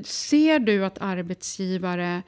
Ser 0.04 0.58
du 0.58 0.84
att 0.84 0.98
arbetsgivare 1.00 2.22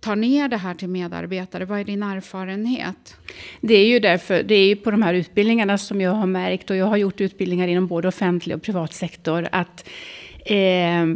tar 0.00 0.16
ner 0.16 0.48
det 0.48 0.56
här 0.56 0.74
till 0.74 0.88
medarbetare? 0.88 1.64
Vad 1.64 1.80
är 1.80 1.84
din 1.84 2.02
erfarenhet? 2.02 3.16
Det 3.60 3.74
är 3.74 3.86
ju 3.86 3.98
därför, 4.00 4.42
det 4.42 4.54
är 4.54 4.66
ju 4.66 4.76
på 4.76 4.90
de 4.90 5.02
här 5.02 5.14
utbildningarna 5.14 5.78
som 5.78 6.00
jag 6.00 6.10
har 6.10 6.26
märkt, 6.26 6.70
och 6.70 6.76
jag 6.76 6.86
har 6.86 6.96
gjort 6.96 7.20
utbildningar 7.20 7.68
inom 7.68 7.86
både 7.86 8.08
offentlig 8.08 8.56
och 8.56 8.62
privat 8.62 8.94
sektor, 8.94 9.48
att 9.52 9.88
eh, 10.44 11.06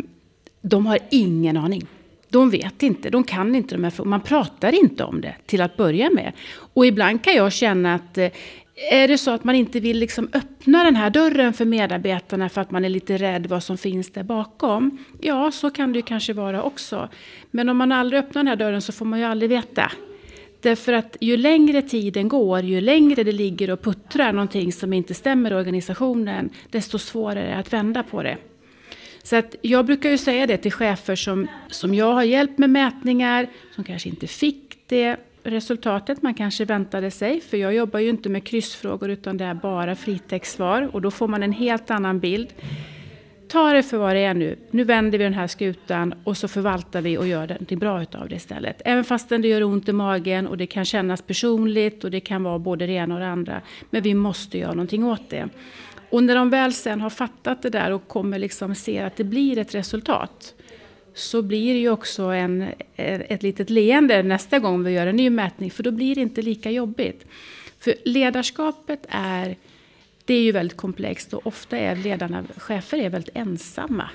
de 0.62 0.86
har 0.86 0.98
ingen 1.10 1.56
aning. 1.56 1.86
De 2.28 2.50
vet 2.50 2.82
inte, 2.82 3.10
de 3.10 3.24
kan 3.24 3.54
inte 3.54 3.74
de 3.74 3.84
här 3.84 3.90
frågorna. 3.90 4.10
Man 4.10 4.20
pratar 4.20 4.72
inte 4.72 5.04
om 5.04 5.20
det 5.20 5.34
till 5.46 5.60
att 5.60 5.76
börja 5.76 6.10
med. 6.10 6.32
Och 6.74 6.86
ibland 6.86 7.24
kan 7.24 7.34
jag 7.34 7.52
känna 7.52 7.94
att 7.94 8.18
eh, 8.18 8.28
är 8.90 9.08
det 9.08 9.18
så 9.18 9.30
att 9.30 9.44
man 9.44 9.54
inte 9.54 9.80
vill 9.80 9.98
liksom 9.98 10.28
öppna 10.32 10.84
den 10.84 10.96
här 10.96 11.10
dörren 11.10 11.52
för 11.52 11.64
medarbetarna 11.64 12.48
för 12.48 12.60
att 12.60 12.70
man 12.70 12.84
är 12.84 12.88
lite 12.88 13.16
rädd 13.16 13.46
vad 13.46 13.62
som 13.62 13.78
finns 13.78 14.10
där 14.10 14.22
bakom? 14.22 15.04
Ja, 15.20 15.50
så 15.50 15.70
kan 15.70 15.92
det 15.92 15.98
ju 15.98 16.02
kanske 16.02 16.32
vara 16.32 16.62
också. 16.62 17.08
Men 17.50 17.68
om 17.68 17.76
man 17.76 17.92
aldrig 17.92 18.20
öppnar 18.20 18.40
den 18.42 18.48
här 18.48 18.56
dörren 18.56 18.82
så 18.82 18.92
får 18.92 19.04
man 19.04 19.18
ju 19.18 19.24
aldrig 19.24 19.50
veta. 19.50 19.92
Därför 20.60 20.92
att 20.92 21.16
ju 21.20 21.36
längre 21.36 21.82
tiden 21.82 22.28
går, 22.28 22.60
ju 22.60 22.80
längre 22.80 23.24
det 23.24 23.32
ligger 23.32 23.70
och 23.70 23.82
puttrar 23.82 24.32
någonting 24.32 24.72
som 24.72 24.92
inte 24.92 25.14
stämmer 25.14 25.50
i 25.50 25.54
organisationen, 25.54 26.50
desto 26.70 26.98
svårare 26.98 27.40
är 27.40 27.50
det 27.50 27.56
att 27.56 27.72
vända 27.72 28.02
på 28.02 28.22
det. 28.22 28.36
Så 29.22 29.36
att 29.36 29.54
jag 29.62 29.86
brukar 29.86 30.10
ju 30.10 30.18
säga 30.18 30.46
det 30.46 30.56
till 30.56 30.72
chefer 30.72 31.16
som, 31.16 31.46
som 31.68 31.94
jag 31.94 32.12
har 32.12 32.22
hjälpt 32.22 32.58
med 32.58 32.70
mätningar, 32.70 33.48
som 33.74 33.84
kanske 33.84 34.08
inte 34.08 34.26
fick 34.26 34.78
det 34.86 35.16
resultatet 35.42 36.22
man 36.22 36.34
kanske 36.34 36.64
väntade 36.64 37.10
sig. 37.10 37.40
För 37.40 37.56
jag 37.56 37.74
jobbar 37.74 38.00
ju 38.00 38.08
inte 38.08 38.28
med 38.28 38.44
kryssfrågor 38.44 39.10
utan 39.10 39.36
det 39.36 39.44
är 39.44 39.54
bara 39.54 39.94
fritextsvar 39.94 40.90
och 40.92 41.02
då 41.02 41.10
får 41.10 41.28
man 41.28 41.42
en 41.42 41.52
helt 41.52 41.90
annan 41.90 42.20
bild. 42.20 42.54
Ta 43.48 43.72
det 43.72 43.82
för 43.82 43.98
vad 43.98 44.14
det 44.14 44.20
är 44.20 44.34
nu. 44.34 44.56
Nu 44.70 44.84
vänder 44.84 45.18
vi 45.18 45.24
den 45.24 45.34
här 45.34 45.46
skutan 45.46 46.14
och 46.24 46.36
så 46.36 46.48
förvaltar 46.48 47.02
vi 47.02 47.18
och 47.18 47.26
gör 47.26 47.56
det 47.60 47.76
bra 47.76 48.02
utav 48.02 48.28
det 48.28 48.36
istället. 48.36 48.82
Även 48.84 49.04
fast 49.04 49.28
det 49.28 49.48
gör 49.48 49.62
ont 49.62 49.88
i 49.88 49.92
magen 49.92 50.46
och 50.46 50.56
det 50.56 50.66
kan 50.66 50.84
kännas 50.84 51.22
personligt 51.22 52.04
och 52.04 52.10
det 52.10 52.20
kan 52.20 52.42
vara 52.42 52.58
både 52.58 52.86
det 52.86 52.92
ena 52.92 53.14
och 53.14 53.20
det 53.20 53.28
andra. 53.28 53.60
Men 53.90 54.02
vi 54.02 54.14
måste 54.14 54.58
göra 54.58 54.72
någonting 54.72 55.04
åt 55.04 55.30
det. 55.30 55.48
Och 56.10 56.22
när 56.22 56.34
de 56.34 56.50
väl 56.50 56.72
sen 56.72 57.00
har 57.00 57.10
fattat 57.10 57.62
det 57.62 57.70
där 57.70 57.90
och 57.90 58.08
kommer 58.08 58.38
liksom 58.38 58.74
se 58.74 58.98
att 58.98 59.16
det 59.16 59.24
blir 59.24 59.58
ett 59.58 59.74
resultat 59.74 60.54
så 61.14 61.42
blir 61.42 61.74
det 61.74 61.80
ju 61.80 61.90
också 61.90 62.22
en, 62.22 62.62
eh, 62.62 63.20
ett 63.20 63.42
litet 63.42 63.70
leende 63.70 64.22
nästa 64.22 64.58
gång 64.58 64.84
vi 64.84 64.90
gör 64.90 65.06
en 65.06 65.16
ny 65.16 65.30
mätning, 65.30 65.70
för 65.70 65.82
då 65.82 65.90
blir 65.90 66.14
det 66.14 66.20
inte 66.20 66.42
lika 66.42 66.70
jobbigt. 66.70 67.26
För 67.78 67.94
ledarskapet 68.04 69.06
är, 69.08 69.56
det 70.24 70.34
är 70.34 70.42
ju 70.42 70.52
väldigt 70.52 70.76
komplext 70.76 71.34
och 71.34 71.46
ofta 71.46 71.78
är 71.78 71.96
ledarna, 71.96 72.44
chefer 72.56 72.98
är 72.98 73.10
väldigt 73.10 73.36
ensamma 73.36 74.10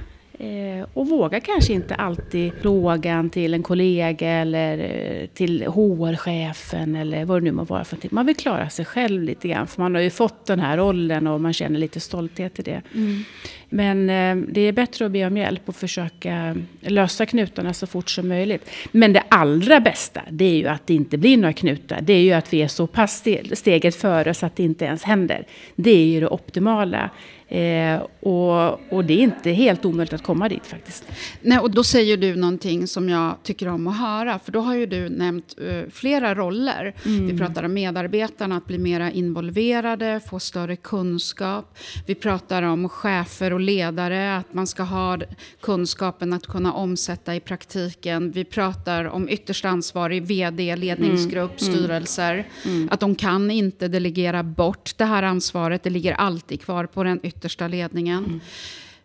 och 0.94 1.08
vågar 1.08 1.40
kanske 1.40 1.74
inte 1.74 1.96
alltid 1.96 2.52
frågan 2.62 3.30
till 3.30 3.54
en 3.54 3.64
kollega 3.64 4.30
eller 4.30 4.78
eh, 4.78 5.28
till 5.28 5.64
HR-chefen 5.68 6.96
eller 6.96 7.26
vad 7.26 7.42
det 7.42 7.44
nu 7.44 7.52
må 7.52 7.64
vara 7.64 7.84
för 7.84 7.96
någonting. 7.96 8.10
Man 8.14 8.26
vill 8.26 8.36
klara 8.36 8.70
sig 8.70 8.86
själv 8.86 9.24
lite 9.24 9.48
grann 9.48 9.68
för 9.68 9.82
man 9.82 9.96
har 9.96 10.02
ju 10.02 10.10
fått 10.10 10.46
den 10.46 10.60
här 10.60 10.78
rollen 10.78 11.28
och 11.28 11.42
man 11.42 11.54
känner 11.54 11.80
lite 11.80 12.00
stolthet 12.00 12.60
i 12.60 12.62
det. 12.62 12.82
Mm. 12.94 13.24
Men 13.70 14.10
eh, 14.10 14.48
det 14.54 14.62
är 14.62 14.72
bättre 14.72 15.06
att 15.06 15.12
be 15.12 15.26
om 15.26 15.38
hjälp 15.38 15.62
och 15.66 15.76
försöka 15.76 16.56
lösa 16.80 17.26
knutarna 17.26 17.74
så 17.74 17.88
fort 17.88 18.10
som 18.10 18.28
möjligt. 18.28 18.70
Men 18.92 19.14
det 19.14 19.24
allra 19.30 19.80
bästa 19.80 20.22
det 20.30 20.46
är 20.46 20.56
ju 20.56 20.68
att 20.68 20.88
det 20.88 20.94
inte 20.94 21.18
blir 21.18 21.38
några 21.38 21.54
knutar. 21.54 22.02
Det 22.02 22.14
är 22.14 22.22
ju 22.22 22.34
att 22.34 22.54
vi 22.54 22.62
är 22.62 22.68
så 22.68 22.88
pass 22.88 23.24
steget 23.54 23.96
före 23.96 24.34
så 24.34 24.46
att 24.46 24.56
det 24.56 24.64
inte 24.64 24.86
ens 24.86 25.04
händer. 25.04 25.46
Det 25.76 25.92
är 25.92 26.06
ju 26.06 26.20
det 26.20 26.28
optimala. 26.28 27.10
Eh, 27.53 28.01
och, 28.19 28.93
och, 28.93 29.05
det 29.05 29.13
är 29.13 29.24
inte 29.24 29.51
helt 29.51 29.86
omöjligt 29.86 30.13
att 30.13 30.24
komma 30.24 30.50
dit 30.50 30.65
faktiskt. 30.65 31.03
Nej, 31.41 31.60
och 31.60 31.72
då 31.72 31.83
säger 31.83 32.17
du 32.17 32.36
någonting 32.36 32.88
som 32.88 33.10
jag 33.10 33.36
tycker 33.43 33.67
om 33.67 33.88
att 33.88 33.98
höra. 33.98 34.39
För 34.39 34.51
då 34.51 34.60
har 34.60 34.75
ju 34.75 34.86
du 34.86 35.10
nämnt 35.10 35.55
uh, 35.62 35.89
flera 35.91 36.36
roller. 36.36 36.95
Mm. 37.05 37.27
Vi 37.27 37.38
pratar 37.38 37.63
om 37.63 37.74
medarbetarna, 37.74 38.57
att 38.57 38.65
bli 38.65 38.77
mer 38.77 39.12
involverade, 39.12 40.19
få 40.29 40.39
större 40.39 40.75
kunskap. 40.75 41.77
Vi 42.05 42.15
pratar 42.15 42.63
om 42.63 42.89
chefer 42.89 43.53
och 43.53 43.60
ledare, 43.60 44.38
att 44.38 44.53
man 44.53 44.67
ska 44.67 44.83
ha 44.83 45.17
kunskapen 45.62 46.33
att 46.33 46.48
kunna 46.48 46.74
omsätta 46.74 47.36
i 47.36 47.39
praktiken. 47.39 48.31
Vi 48.31 48.45
pratar 48.45 49.05
om 49.05 49.29
ytterst 49.29 49.65
ansvarig 49.65 50.24
vd, 50.24 50.75
ledningsgrupp, 50.75 51.62
mm. 51.62 51.74
styrelser. 51.74 52.48
Mm. 52.65 52.89
Att 52.91 53.00
de 53.00 53.15
kan 53.15 53.51
inte 53.51 53.88
delegera 53.88 54.43
bort 54.43 54.98
det 54.98 55.05
här 55.05 55.24
ansvaret. 55.24 55.83
Det 55.83 55.89
ligger 55.89 56.13
alltid 56.13 56.62
kvar 56.62 56.86
på 56.86 57.03
den 57.03 57.19
yttersta 57.24 57.43
ledningen. 57.68 58.26
Mm. 58.26 58.40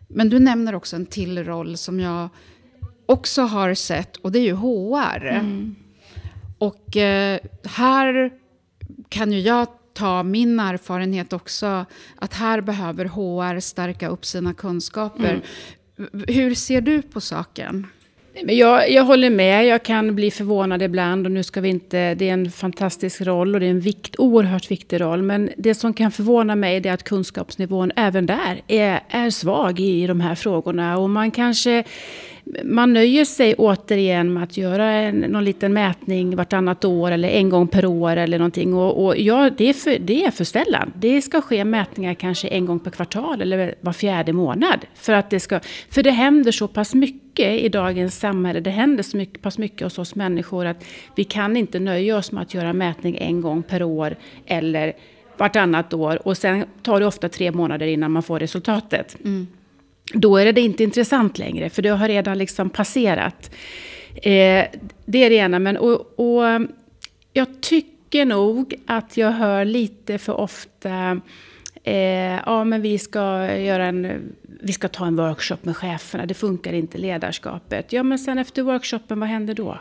Men 0.07 0.29
du 0.29 0.39
nämner 0.39 0.75
också 0.75 0.95
en 0.95 1.05
till 1.05 1.43
roll 1.43 1.77
som 1.77 1.99
jag 1.99 2.29
också 3.05 3.41
har 3.41 3.73
sett 3.73 4.17
och 4.17 4.31
det 4.31 4.39
är 4.39 4.43
ju 4.43 4.53
HR. 4.53 5.25
Mm. 5.25 5.75
Och 6.57 6.97
eh, 6.97 7.39
här 7.63 8.31
kan 9.09 9.31
ju 9.31 9.39
jag 9.39 9.67
ta 9.93 10.23
min 10.23 10.59
erfarenhet 10.59 11.33
också, 11.33 11.85
att 12.15 12.33
här 12.33 12.61
behöver 12.61 13.05
HR 13.05 13.59
stärka 13.59 14.07
upp 14.07 14.25
sina 14.25 14.53
kunskaper. 14.53 15.41
Mm. 15.97 16.25
Hur 16.27 16.55
ser 16.55 16.81
du 16.81 17.01
på 17.01 17.21
saken? 17.21 17.87
Men 18.33 18.57
jag, 18.57 18.91
jag 18.91 19.03
håller 19.03 19.29
med, 19.29 19.65
jag 19.65 19.83
kan 19.83 20.15
bli 20.15 20.31
förvånad 20.31 20.81
ibland 20.81 21.25
och 21.25 21.31
nu 21.31 21.43
ska 21.43 21.61
vi 21.61 21.69
inte, 21.69 22.15
det 22.15 22.29
är 22.29 22.33
en 22.33 22.51
fantastisk 22.51 23.21
roll 23.21 23.53
och 23.53 23.59
det 23.59 23.65
är 23.65 23.69
en 23.69 23.79
vikt, 23.79 24.15
oerhört 24.17 24.71
viktig 24.71 25.01
roll. 25.01 25.21
Men 25.21 25.49
det 25.57 25.75
som 25.75 25.93
kan 25.93 26.11
förvåna 26.11 26.55
mig 26.55 26.87
är 26.87 26.93
att 26.93 27.03
kunskapsnivån 27.03 27.91
även 27.95 28.25
där 28.25 28.61
är, 28.67 28.99
är 29.09 29.29
svag 29.29 29.79
i 29.79 30.07
de 30.07 30.21
här 30.21 30.35
frågorna. 30.35 30.97
Och 30.97 31.09
man 31.09 31.31
kanske 31.31 31.83
man 32.63 32.93
nöjer 32.93 33.25
sig 33.25 33.55
återigen 33.55 34.33
med 34.33 34.43
att 34.43 34.57
göra 34.57 34.85
en, 34.85 35.15
någon 35.15 35.45
liten 35.45 35.73
mätning 35.73 36.35
vartannat 36.35 36.85
år 36.85 37.11
eller 37.11 37.29
en 37.29 37.49
gång 37.49 37.67
per 37.67 37.85
år 37.85 38.15
eller 38.15 38.37
någonting. 38.37 38.73
Och, 38.73 39.05
och 39.05 39.17
ja, 39.17 39.49
det 39.57 39.69
är, 39.69 39.73
för, 39.73 39.99
det 39.99 40.25
är 40.25 40.31
för 40.31 40.43
sällan. 40.43 40.93
Det 40.95 41.21
ska 41.21 41.41
ske 41.41 41.65
mätningar 41.65 42.13
kanske 42.13 42.47
en 42.47 42.65
gång 42.65 42.79
per 42.79 42.91
kvartal 42.91 43.41
eller 43.41 43.75
var 43.81 43.93
fjärde 43.93 44.33
månad. 44.33 44.85
För, 44.95 45.13
att 45.13 45.29
det, 45.29 45.39
ska, 45.39 45.59
för 45.89 46.03
det 46.03 46.11
händer 46.11 46.51
så 46.51 46.67
pass 46.67 46.93
mycket 46.93 47.28
i 47.39 47.69
dagens 47.69 48.19
samhälle. 48.19 48.59
Det 48.59 48.69
händer 48.69 49.03
så 49.03 49.17
mycket, 49.17 49.41
pass 49.41 49.57
mycket 49.57 49.81
hos 49.81 49.99
oss 49.99 50.15
människor 50.15 50.65
att 50.65 50.85
vi 51.15 51.23
kan 51.23 51.57
inte 51.57 51.79
nöja 51.79 52.17
oss 52.17 52.31
med 52.31 52.41
att 52.41 52.53
göra 52.53 52.73
mätning 52.73 53.17
en 53.19 53.41
gång 53.41 53.63
per 53.63 53.83
år 53.83 54.15
eller 54.45 54.93
vartannat 55.37 55.93
år. 55.93 56.27
Och 56.27 56.37
sen 56.37 56.65
tar 56.81 56.99
det 56.99 57.05
ofta 57.05 57.29
tre 57.29 57.51
månader 57.51 57.87
innan 57.87 58.11
man 58.11 58.23
får 58.23 58.39
resultatet. 58.39 59.17
Mm 59.25 59.47
då 60.13 60.37
är 60.37 60.53
det 60.53 60.61
inte 60.61 60.83
intressant 60.83 61.37
längre, 61.37 61.69
för 61.69 61.81
det 61.81 61.89
har 61.89 62.07
redan 62.07 62.37
liksom 62.37 62.69
passerat. 62.69 63.51
Eh, 64.15 64.65
det 65.05 65.23
är 65.23 65.29
det 65.29 65.35
ena. 65.35 65.59
Men, 65.59 65.77
och, 65.77 66.19
och, 66.19 66.43
jag 67.33 67.61
tycker 67.61 68.25
nog 68.25 68.73
att 68.85 69.17
jag 69.17 69.31
hör 69.31 69.65
lite 69.65 70.17
för 70.17 70.33
ofta 70.33 71.21
eh, 71.83 72.39
ja, 72.45 72.63
men 72.63 72.81
vi 72.81 72.99
ska, 72.99 73.55
göra 73.57 73.85
en, 73.85 74.21
vi 74.61 74.73
ska 74.73 74.87
ta 74.87 75.05
en 75.05 75.15
workshop 75.15 75.57
med 75.61 75.77
cheferna, 75.77 76.25
det 76.25 76.33
funkar 76.33 76.73
inte 76.73 76.97
ledarskapet. 76.97 77.93
Ja, 77.93 78.03
men 78.03 78.19
sen 78.19 78.37
efter 78.37 78.61
workshopen, 78.61 79.19
vad 79.19 79.29
händer 79.29 79.53
då? 79.53 79.77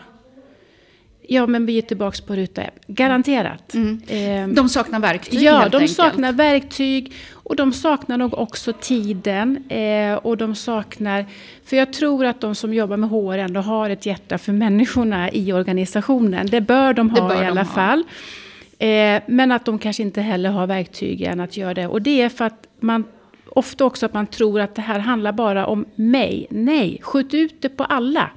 Ja, 1.30 1.46
men 1.46 1.66
vi 1.66 1.78
är 1.78 1.82
tillbaka 1.82 2.18
på 2.26 2.36
ruta 2.36 2.62
ett. 2.62 2.74
Garanterat. 2.86 3.74
Mm. 3.74 4.00
Eh, 4.08 4.54
de 4.54 4.68
saknar 4.68 5.00
verktyg 5.00 5.42
Ja, 5.42 5.58
helt 5.58 5.72
de 5.72 5.76
enkelt. 5.76 5.96
saknar 5.96 6.32
verktyg. 6.32 7.12
Och 7.32 7.56
de 7.56 7.72
saknar 7.72 8.18
nog 8.18 8.34
också 8.34 8.72
tiden. 8.72 9.64
Eh, 9.68 10.14
och 10.14 10.36
de 10.36 10.54
saknar... 10.54 11.26
För 11.64 11.76
jag 11.76 11.92
tror 11.92 12.24
att 12.26 12.40
de 12.40 12.54
som 12.54 12.74
jobbar 12.74 12.96
med 12.96 13.10
HR 13.10 13.38
ändå 13.38 13.60
har 13.60 13.90
ett 13.90 14.06
hjärta 14.06 14.38
för 14.38 14.52
människorna 14.52 15.30
i 15.30 15.52
organisationen. 15.52 16.46
Det 16.46 16.60
bör 16.60 16.94
de 16.94 17.10
ha 17.10 17.28
bör 17.28 17.42
i 17.42 17.46
alla 17.46 17.62
ha. 17.62 18.02
Eh, 18.78 19.22
men 19.26 19.52
att 19.52 19.64
de 19.64 19.78
kanske 19.78 20.02
inte 20.02 20.20
heller 20.20 20.50
har 20.50 20.66
verktygen 20.66 21.40
att 21.40 21.56
göra 21.56 21.74
det. 21.74 21.86
Och 21.86 22.02
det 22.02 22.22
är 22.22 22.28
för 22.28 22.44
att 22.44 22.66
man 22.80 23.04
ofta 23.46 23.84
också 23.84 24.06
att 24.06 24.14
man 24.14 24.26
tror 24.26 24.60
att 24.60 24.74
det 24.74 24.82
här 24.82 24.98
handlar 24.98 25.32
bara 25.32 25.66
om 25.66 25.84
mig. 25.94 26.46
Nej, 26.50 26.98
skjut 27.02 27.34
ut 27.34 27.62
det 27.62 27.68
på 27.68 27.84
alla. 27.84 28.30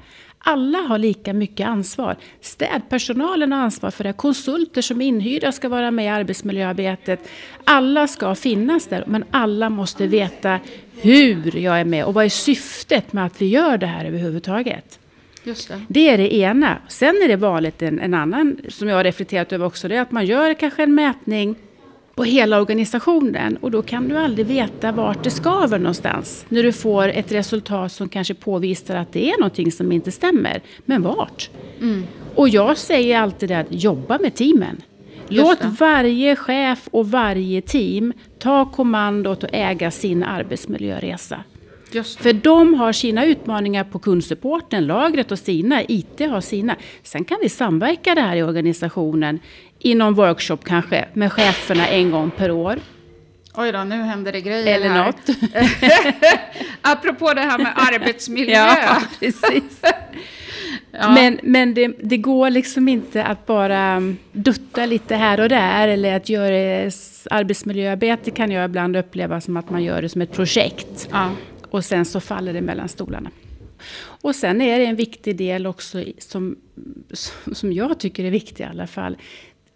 Alla 0.44 0.78
har 0.78 0.98
lika 0.98 1.34
mycket 1.34 1.68
ansvar. 1.68 2.16
Städpersonalen 2.42 3.52
har 3.52 3.60
ansvar 3.60 3.92
för 3.92 4.04
det. 4.04 4.14
Konsulter 4.14 4.82
som 4.82 5.02
är 5.02 5.06
inhyrda 5.06 5.52
ska 5.52 5.70
vara 5.70 5.92
med 5.92 6.06
i 6.06 6.08
arbetsmiljöarbetet. 6.08 7.30
Alla 7.64 8.08
ska 8.08 8.36
finnas 8.36 8.88
där, 8.88 9.04
men 9.08 9.24
alla 9.32 9.70
måste 9.70 10.08
veta 10.08 10.60
hur 11.02 11.58
jag 11.58 11.80
är 11.80 11.86
med 11.86 12.06
och 12.06 12.14
vad 12.14 12.26
är 12.26 12.30
syftet 12.30 13.14
med 13.14 13.26
att 13.26 13.42
vi 13.42 13.46
gör 13.46 13.78
det 13.78 13.86
här 13.86 14.06
överhuvudtaget. 14.06 15.01
Just 15.44 15.68
det. 15.68 15.82
det 15.88 16.10
är 16.10 16.18
det 16.18 16.36
ena. 16.36 16.78
Sen 16.88 17.22
är 17.24 17.28
det 17.28 17.36
vanligt 17.36 17.82
en, 17.82 18.00
en 18.00 18.14
annan 18.14 18.58
som 18.70 18.88
jag 18.88 18.96
har 18.96 19.04
reflekterat 19.04 19.54
över 19.54 19.66
också. 19.66 19.88
Det 19.88 19.96
är 19.96 20.02
att 20.02 20.12
man 20.12 20.26
gör 20.26 20.54
kanske 20.54 20.84
en 20.84 20.96
mätning 20.96 21.56
på 22.16 22.24
hela 22.24 22.62
organisationen. 22.62 23.58
Och 23.58 23.72
då 23.72 23.82
kan 23.82 24.08
du 24.08 24.18
aldrig 24.18 24.46
veta 24.46 24.92
vart 24.92 25.24
det 25.24 25.30
skaver 25.30 25.80
någonstans. 25.80 26.46
När 26.50 26.64
du 26.64 26.72
får 26.72 27.08
ett 27.08 27.32
resultat 27.32 27.92
som 27.92 28.10
kanske 28.10 28.34
påvisar 28.34 28.96
att 28.96 29.14
det 29.14 29.30
är 29.30 29.40
någonting 29.40 29.72
som 29.72 29.92
inte 29.92 30.12
stämmer. 30.12 30.62
Men 30.86 31.02
vart? 31.02 31.50
Mm. 31.80 32.04
Och 32.36 32.50
jag 32.50 32.78
säger 32.78 33.20
alltid 33.20 33.52
att 33.52 33.68
jobba 33.70 34.20
med 34.20 34.36
teamen. 34.36 34.82
Låt 35.28 35.60
varje 35.80 36.36
chef 36.36 36.88
och 36.92 37.12
varje 37.12 37.62
team 37.62 38.14
ta 38.40 38.66
kommandot 38.66 39.44
och 39.44 39.50
äga 39.54 39.92
sin 39.92 40.24
arbetsmiljöresa. 40.24 41.44
För 42.20 42.34
de 42.34 42.74
har 42.74 42.94
sina 42.94 43.26
utmaningar 43.26 43.84
på 43.84 44.00
kundsupporten, 44.00 44.88
lagret 44.88 45.32
och 45.32 45.40
sina, 45.40 45.84
IT 45.88 46.20
har 46.20 46.42
sina. 46.42 46.76
Sen 47.04 47.24
kan 47.26 47.38
vi 47.42 47.50
samverka 47.50 48.16
det 48.16 48.22
här 48.22 48.36
i 48.36 48.44
organisationen 48.44 49.40
i 49.80 49.96
någon 49.96 50.14
workshop 50.14 50.58
kanske 50.58 51.06
med 51.14 51.34
cheferna 51.34 51.88
en 51.88 52.12
gång 52.12 52.32
per 52.38 52.52
år. 52.52 52.80
Oj 53.54 53.72
då, 53.72 53.84
nu 53.84 53.96
händer 53.96 54.32
det 54.32 54.42
grejer 54.42 54.76
Eller 54.76 54.90
här. 54.90 55.06
något. 55.06 55.30
Apropå 56.82 57.34
det 57.34 57.42
här 57.42 57.58
med 57.58 57.74
arbetsmiljö. 57.76 58.54
ja, 58.54 59.02
precis. 59.20 59.82
Ja. 60.92 61.12
Men, 61.12 61.40
men 61.44 61.74
det, 61.74 61.92
det, 62.00 62.18
går 62.18 62.50
liksom 62.50 62.88
inte 62.88 63.24
att 63.24 63.46
bara 63.46 64.02
dutta 64.32 64.86
lite 64.86 65.16
här 65.16 65.40
och 65.40 65.50
där. 65.50 65.88
Eller 65.88 66.16
att 66.16 66.30
göra 66.30 66.92
arbetsmiljöarbete 67.30 68.32
kan 68.32 68.52
jag 68.52 68.66
ibland 68.66 68.98
uppleva 68.98 69.42
som 69.42 69.58
att 69.58 69.70
man 69.70 69.84
gör 69.84 70.02
det 70.02 70.10
som 70.10 70.22
ett 70.22 70.32
projekt. 70.32 71.10
Ja. 71.12 71.30
Och 71.72 71.86
sen 71.86 72.06
så 72.06 72.20
faller 72.20 72.54
det 72.54 72.62
mellan 72.62 72.90
stolarna. 72.90 73.32
Och 74.22 74.36
sen 74.36 74.62
är 74.62 74.80
det 74.80 74.86
en 74.86 74.96
viktig 74.96 75.38
del 75.38 75.68
också 75.68 76.04
som, 76.18 76.56
som 77.52 77.74
jag 77.74 78.00
tycker 78.00 78.26
är 78.26 78.32
viktig 78.32 78.64
i 78.64 78.68
alla 78.68 78.88
fall 78.88 79.18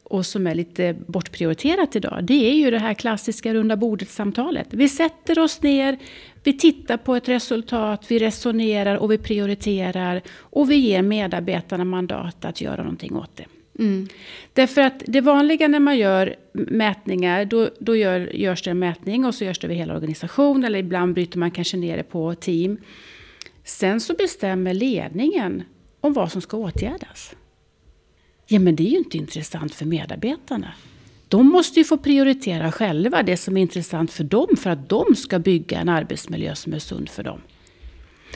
och 0.04 0.26
som 0.26 0.48
är 0.48 0.56
lite 0.56 0.96
bortprioriterat 1.08 1.96
idag, 1.96 2.20
det 2.24 2.50
är 2.50 2.54
ju 2.54 2.72
det 2.72 2.80
här 2.80 2.94
klassiska 2.94 3.54
runda 3.54 3.78
bordet-samtalet. 3.78 4.68
Vi 4.70 4.90
sätter 4.90 5.40
oss 5.40 5.62
ner, 5.62 5.98
vi 6.44 6.58
tittar 6.58 6.98
på 6.98 7.16
ett 7.16 7.30
resultat, 7.30 8.06
vi 8.08 8.20
resonerar 8.20 8.96
och 8.96 9.12
vi 9.12 9.18
prioriterar 9.18 10.22
och 10.30 10.72
vi 10.72 10.76
ger 10.76 11.02
medarbetarna 11.02 11.84
mandat 11.84 12.46
att 12.46 12.62
göra 12.62 12.84
någonting 12.84 13.16
åt 13.16 13.36
det. 13.36 13.46
Mm. 13.80 14.08
Därför 14.54 14.82
att 14.82 15.04
det 15.08 15.22
vanliga 15.22 15.68
när 15.68 15.80
man 15.80 15.98
gör 15.98 16.36
mätningar, 16.54 17.46
då, 17.46 17.70
då 17.80 17.96
gör, 17.96 18.36
görs 18.36 18.64
det 18.64 18.72
en 18.72 18.80
mätning 18.80 19.26
och 19.26 19.36
så 19.36 19.46
görs 19.46 19.60
det 19.60 19.68
över 19.68 19.76
hela 19.76 19.96
organisationen 19.96 20.64
eller 20.64 20.80
ibland 20.80 21.14
bryter 21.14 21.40
man 21.40 21.52
kanske 21.52 21.78
ner 21.78 21.98
det 21.98 22.04
på 22.04 22.36
team. 22.36 22.78
Sen 23.64 24.02
så 24.02 24.14
bestämmer 24.14 24.74
ledningen 24.74 25.64
om 26.02 26.14
vad 26.14 26.32
som 26.32 26.42
ska 26.42 26.58
åtgärdas. 26.58 27.36
Ja, 28.48 28.60
men 28.60 28.76
det 28.76 28.84
är 28.84 28.92
ju 28.92 28.98
inte 28.98 29.18
intressant 29.18 29.76
för 29.76 29.86
medarbetarna. 29.86 30.74
De 31.28 31.48
måste 31.48 31.80
ju 31.80 31.84
få 31.84 31.98
prioritera 31.98 32.72
själva 32.72 33.24
det 33.24 33.38
som 33.38 33.58
är 33.58 33.62
intressant 33.62 34.12
för 34.12 34.24
dem 34.24 34.48
för 34.58 34.70
att 34.70 34.90
de 34.90 35.16
ska 35.16 35.40
bygga 35.40 35.80
en 35.80 35.90
arbetsmiljö 35.90 36.56
som 36.56 36.74
är 36.74 36.80
sund 36.80 37.10
för 37.10 37.24
dem. 37.24 37.42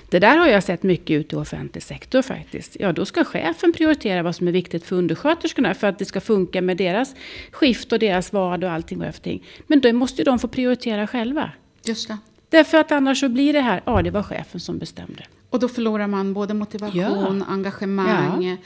Det 0.09 0.19
där 0.19 0.37
har 0.37 0.47
jag 0.47 0.63
sett 0.63 0.83
mycket 0.83 1.19
ute 1.19 1.35
i 1.35 1.39
offentlig 1.39 1.83
sektor 1.83 2.21
faktiskt. 2.21 2.77
Ja, 2.79 2.91
då 2.91 3.05
ska 3.05 3.23
chefen 3.23 3.73
prioritera 3.73 4.23
vad 4.23 4.35
som 4.35 4.47
är 4.47 4.51
viktigt 4.51 4.85
för 4.85 4.95
undersköterskorna 4.95 5.73
för 5.73 5.87
att 5.87 5.99
det 5.99 6.05
ska 6.05 6.21
funka 6.21 6.61
med 6.61 6.77
deras 6.77 7.15
skift 7.51 7.91
och 7.93 7.99
deras 7.99 8.33
vad 8.33 8.63
och 8.63 8.71
allting 8.71 9.01
och 9.01 9.07
allting. 9.07 9.43
Men 9.67 9.79
då 9.79 9.93
måste 9.93 10.21
ju 10.21 10.23
de 10.23 10.39
få 10.39 10.47
prioritera 10.47 11.07
själva. 11.07 11.51
Just 11.83 12.07
det. 12.07 12.17
Därför 12.49 12.77
att 12.77 12.91
annars 12.91 13.19
så 13.19 13.29
blir 13.29 13.53
det 13.53 13.61
här, 13.61 13.81
ja 13.85 14.01
det 14.01 14.11
var 14.11 14.23
chefen 14.23 14.59
som 14.59 14.77
bestämde. 14.77 15.23
Och 15.49 15.59
då 15.59 15.67
förlorar 15.67 16.07
man 16.07 16.33
både 16.33 16.53
motivation, 16.53 17.43
ja. 17.47 17.53
engagemang, 17.53 18.43
ja 18.43 18.57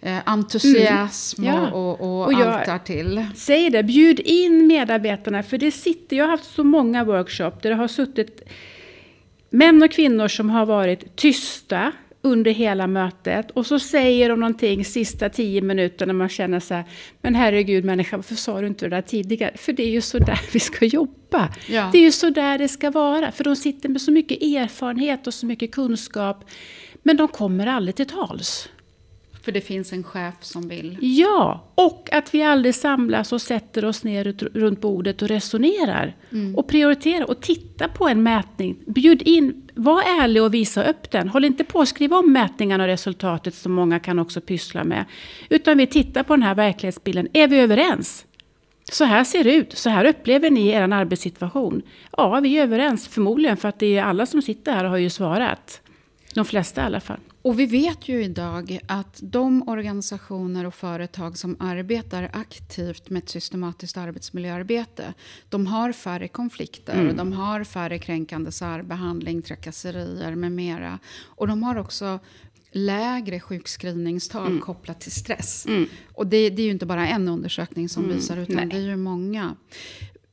eh, 0.00 0.18
entusiasm 0.24 1.42
mm. 1.44 1.54
ja. 1.54 1.70
och, 1.70 2.00
och, 2.00 2.26
och 2.26 2.32
allt 2.32 2.66
därtill. 2.66 3.26
Säg 3.34 3.70
det, 3.70 3.82
bjud 3.82 4.20
in 4.20 4.66
medarbetarna. 4.66 5.42
För 5.42 5.58
det 5.58 5.72
sitter, 5.72 6.16
jag 6.16 6.24
har 6.24 6.30
haft 6.30 6.54
så 6.54 6.64
många 6.64 7.04
workshop 7.04 7.52
där 7.62 7.70
det 7.70 7.76
har 7.76 7.88
suttit 7.88 8.42
män 9.50 9.82
och 9.82 9.90
kvinnor 9.90 10.28
som 10.28 10.50
har 10.50 10.66
varit 10.66 11.16
tysta 11.16 11.92
under 12.22 12.50
hela 12.50 12.86
mötet 12.86 13.50
och 13.50 13.66
så 13.66 13.78
säger 13.78 14.28
de 14.28 14.40
någonting 14.40 14.84
sista 14.84 15.28
tio 15.28 15.62
minuterna 15.62 16.12
man 16.12 16.28
känner 16.28 16.60
så 16.60 16.74
här, 16.74 16.84
men 17.22 17.34
herregud 17.34 17.84
människa, 17.84 18.16
varför 18.16 18.34
sa 18.34 18.60
du 18.60 18.66
inte 18.66 18.84
det 18.84 18.96
där 18.96 19.02
tidigare? 19.02 19.56
För 19.56 19.72
det 19.72 19.82
är 19.82 19.90
ju 19.90 20.00
så 20.00 20.18
där 20.18 20.40
vi 20.52 20.60
ska 20.60 20.84
jobba. 20.84 21.54
Ja. 21.68 21.88
Det 21.92 21.98
är 21.98 22.02
ju 22.02 22.12
så 22.12 22.30
där 22.30 22.58
det 22.58 22.68
ska 22.68 22.90
vara, 22.90 23.32
för 23.32 23.44
de 23.44 23.56
sitter 23.56 23.88
med 23.88 24.00
så 24.00 24.12
mycket 24.12 24.42
erfarenhet 24.42 25.26
och 25.26 25.34
så 25.34 25.46
mycket 25.46 25.72
kunskap, 25.72 26.44
men 27.02 27.16
de 27.16 27.28
kommer 27.28 27.66
aldrig 27.66 27.96
till 27.96 28.06
tals. 28.06 28.68
För 29.48 29.52
det 29.52 29.60
finns 29.60 29.92
en 29.92 30.04
chef 30.04 30.34
som 30.40 30.68
vill? 30.68 30.98
Ja, 31.00 31.64
och 31.74 32.08
att 32.12 32.34
vi 32.34 32.42
aldrig 32.42 32.74
samlas 32.74 33.32
och 33.32 33.42
sätter 33.42 33.84
oss 33.84 34.04
ner 34.04 34.24
runt 34.54 34.80
bordet 34.80 35.22
och 35.22 35.28
resonerar. 35.28 36.16
Mm. 36.32 36.56
Och 36.56 36.68
prioriterar 36.68 37.30
och 37.30 37.40
tittar 37.40 37.88
på 37.88 38.08
en 38.08 38.22
mätning. 38.22 38.76
Bjud 38.86 39.22
in, 39.22 39.70
var 39.74 40.02
ärlig 40.02 40.42
och 40.42 40.54
visa 40.54 40.84
upp 40.84 41.10
den. 41.10 41.28
Håll 41.28 41.44
inte 41.44 41.64
på 41.64 41.80
att 41.80 41.88
skriva 41.88 42.18
om 42.18 42.32
mätningarna 42.32 42.84
och 42.84 42.88
resultatet 42.88 43.54
som 43.54 43.72
många 43.72 43.98
kan 43.98 44.18
också 44.18 44.40
pyssla 44.40 44.84
med. 44.84 45.04
Utan 45.48 45.78
vi 45.78 45.86
tittar 45.86 46.22
på 46.22 46.36
den 46.36 46.42
här 46.42 46.54
verklighetsbilden. 46.54 47.28
Är 47.32 47.48
vi 47.48 47.58
överens? 47.58 48.26
Så 48.92 49.04
här 49.04 49.24
ser 49.24 49.44
det 49.44 49.54
ut. 49.54 49.78
Så 49.78 49.90
här 49.90 50.04
upplever 50.04 50.50
ni 50.50 50.68
er 50.68 50.82
arbetssituation. 50.82 51.82
Ja, 52.16 52.40
vi 52.40 52.58
är 52.58 52.62
överens. 52.62 53.08
Förmodligen 53.08 53.56
för 53.56 53.68
att 53.68 53.78
det 53.78 53.96
är 53.96 54.02
alla 54.02 54.26
som 54.26 54.42
sitter 54.42 54.72
här 54.72 54.84
och 54.84 54.90
har 54.90 54.98
ju 54.98 55.10
svarat. 55.10 55.80
De 56.34 56.44
flesta 56.44 56.82
i 56.82 56.84
alla 56.84 57.00
fall. 57.00 57.20
Och 57.48 57.58
vi 57.58 57.66
vet 57.66 58.08
ju 58.08 58.24
idag 58.24 58.78
att 58.86 59.20
de 59.22 59.68
organisationer 59.68 60.64
och 60.64 60.74
företag 60.74 61.38
som 61.38 61.56
arbetar 61.58 62.30
aktivt 62.32 63.10
med 63.10 63.22
ett 63.22 63.28
systematiskt 63.28 63.96
arbetsmiljöarbete, 63.96 65.14
de 65.48 65.66
har 65.66 65.92
färre 65.92 66.28
konflikter, 66.28 67.00
mm. 67.00 67.16
de 67.16 67.32
har 67.32 67.64
färre 67.64 67.98
kränkande 67.98 68.52
särbehandling, 68.52 69.42
trakasserier 69.42 70.34
med 70.34 70.52
mera. 70.52 70.98
Och 71.24 71.46
de 71.46 71.62
har 71.62 71.76
också 71.76 72.18
lägre 72.72 73.40
sjukskrivningstal 73.40 74.46
mm. 74.46 74.60
kopplat 74.60 75.00
till 75.00 75.12
stress. 75.12 75.66
Mm. 75.66 75.86
Och 76.14 76.26
det, 76.26 76.50
det, 76.50 76.62
är 76.62 76.66
ju 76.66 76.72
inte 76.72 76.86
bara 76.86 77.08
en 77.08 77.28
undersökning 77.28 77.88
som 77.88 78.04
mm. 78.04 78.16
visar, 78.16 78.36
utan 78.36 78.56
Nej. 78.56 78.66
det 78.66 78.76
är 78.76 78.80
ju 78.80 78.96
många. 78.96 79.56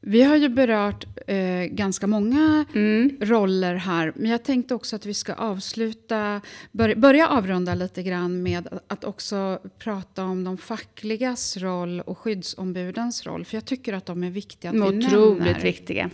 Vi 0.07 0.21
har 0.21 0.35
ju 0.35 0.49
berört 0.49 1.05
eh, 1.27 1.65
ganska 1.65 2.07
många 2.07 2.65
mm. 2.75 3.17
roller 3.21 3.75
här, 3.75 4.13
men 4.15 4.31
jag 4.31 4.43
tänkte 4.43 4.75
också 4.75 4.95
att 4.95 5.05
vi 5.05 5.13
ska 5.13 5.33
avsluta, 5.33 6.41
bör, 6.71 6.95
börja 6.95 7.27
avrunda 7.27 7.75
lite 7.75 8.03
grann 8.03 8.43
med 8.43 8.79
att 8.87 9.03
också 9.03 9.59
prata 9.79 10.23
om 10.23 10.43
de 10.43 10.57
fackligas 10.57 11.57
roll 11.57 12.01
och 12.01 12.17
skyddsombudens 12.17 13.25
roll, 13.25 13.45
för 13.45 13.57
jag 13.57 13.65
tycker 13.65 13.93
att 13.93 14.05
de 14.05 14.23
är 14.23 14.29
viktiga 14.29 14.71
att 14.71 14.75
Otroligt 14.77 15.03
vi 15.03 15.07
Otroligt 15.07 15.63
viktiga. 15.63 16.09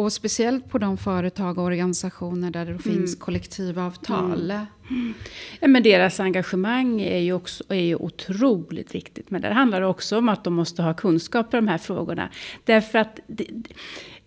Och 0.00 0.12
speciellt 0.12 0.68
på 0.68 0.78
de 0.78 0.96
företag 0.96 1.58
och 1.58 1.64
organisationer 1.64 2.50
där 2.50 2.64
det 2.64 2.70
mm. 2.70 2.82
finns 2.82 3.14
kollektivavtal. 3.14 4.50
Mm. 4.50 5.14
Ja, 5.60 5.68
men 5.68 5.82
deras 5.82 6.20
engagemang 6.20 7.00
är 7.00 7.18
ju, 7.18 7.32
också, 7.32 7.64
är 7.68 7.74
ju 7.74 7.96
otroligt 7.96 8.94
viktigt. 8.94 9.30
Men 9.30 9.42
det 9.42 9.52
handlar 9.52 9.82
också 9.82 10.18
om 10.18 10.28
att 10.28 10.44
de 10.44 10.54
måste 10.54 10.82
ha 10.82 10.94
kunskap 10.94 11.54
i 11.54 11.56
de 11.56 11.68
här 11.68 11.78
frågorna. 11.78 12.28
Därför 12.64 12.98
att 12.98 13.20
det, 13.26 13.46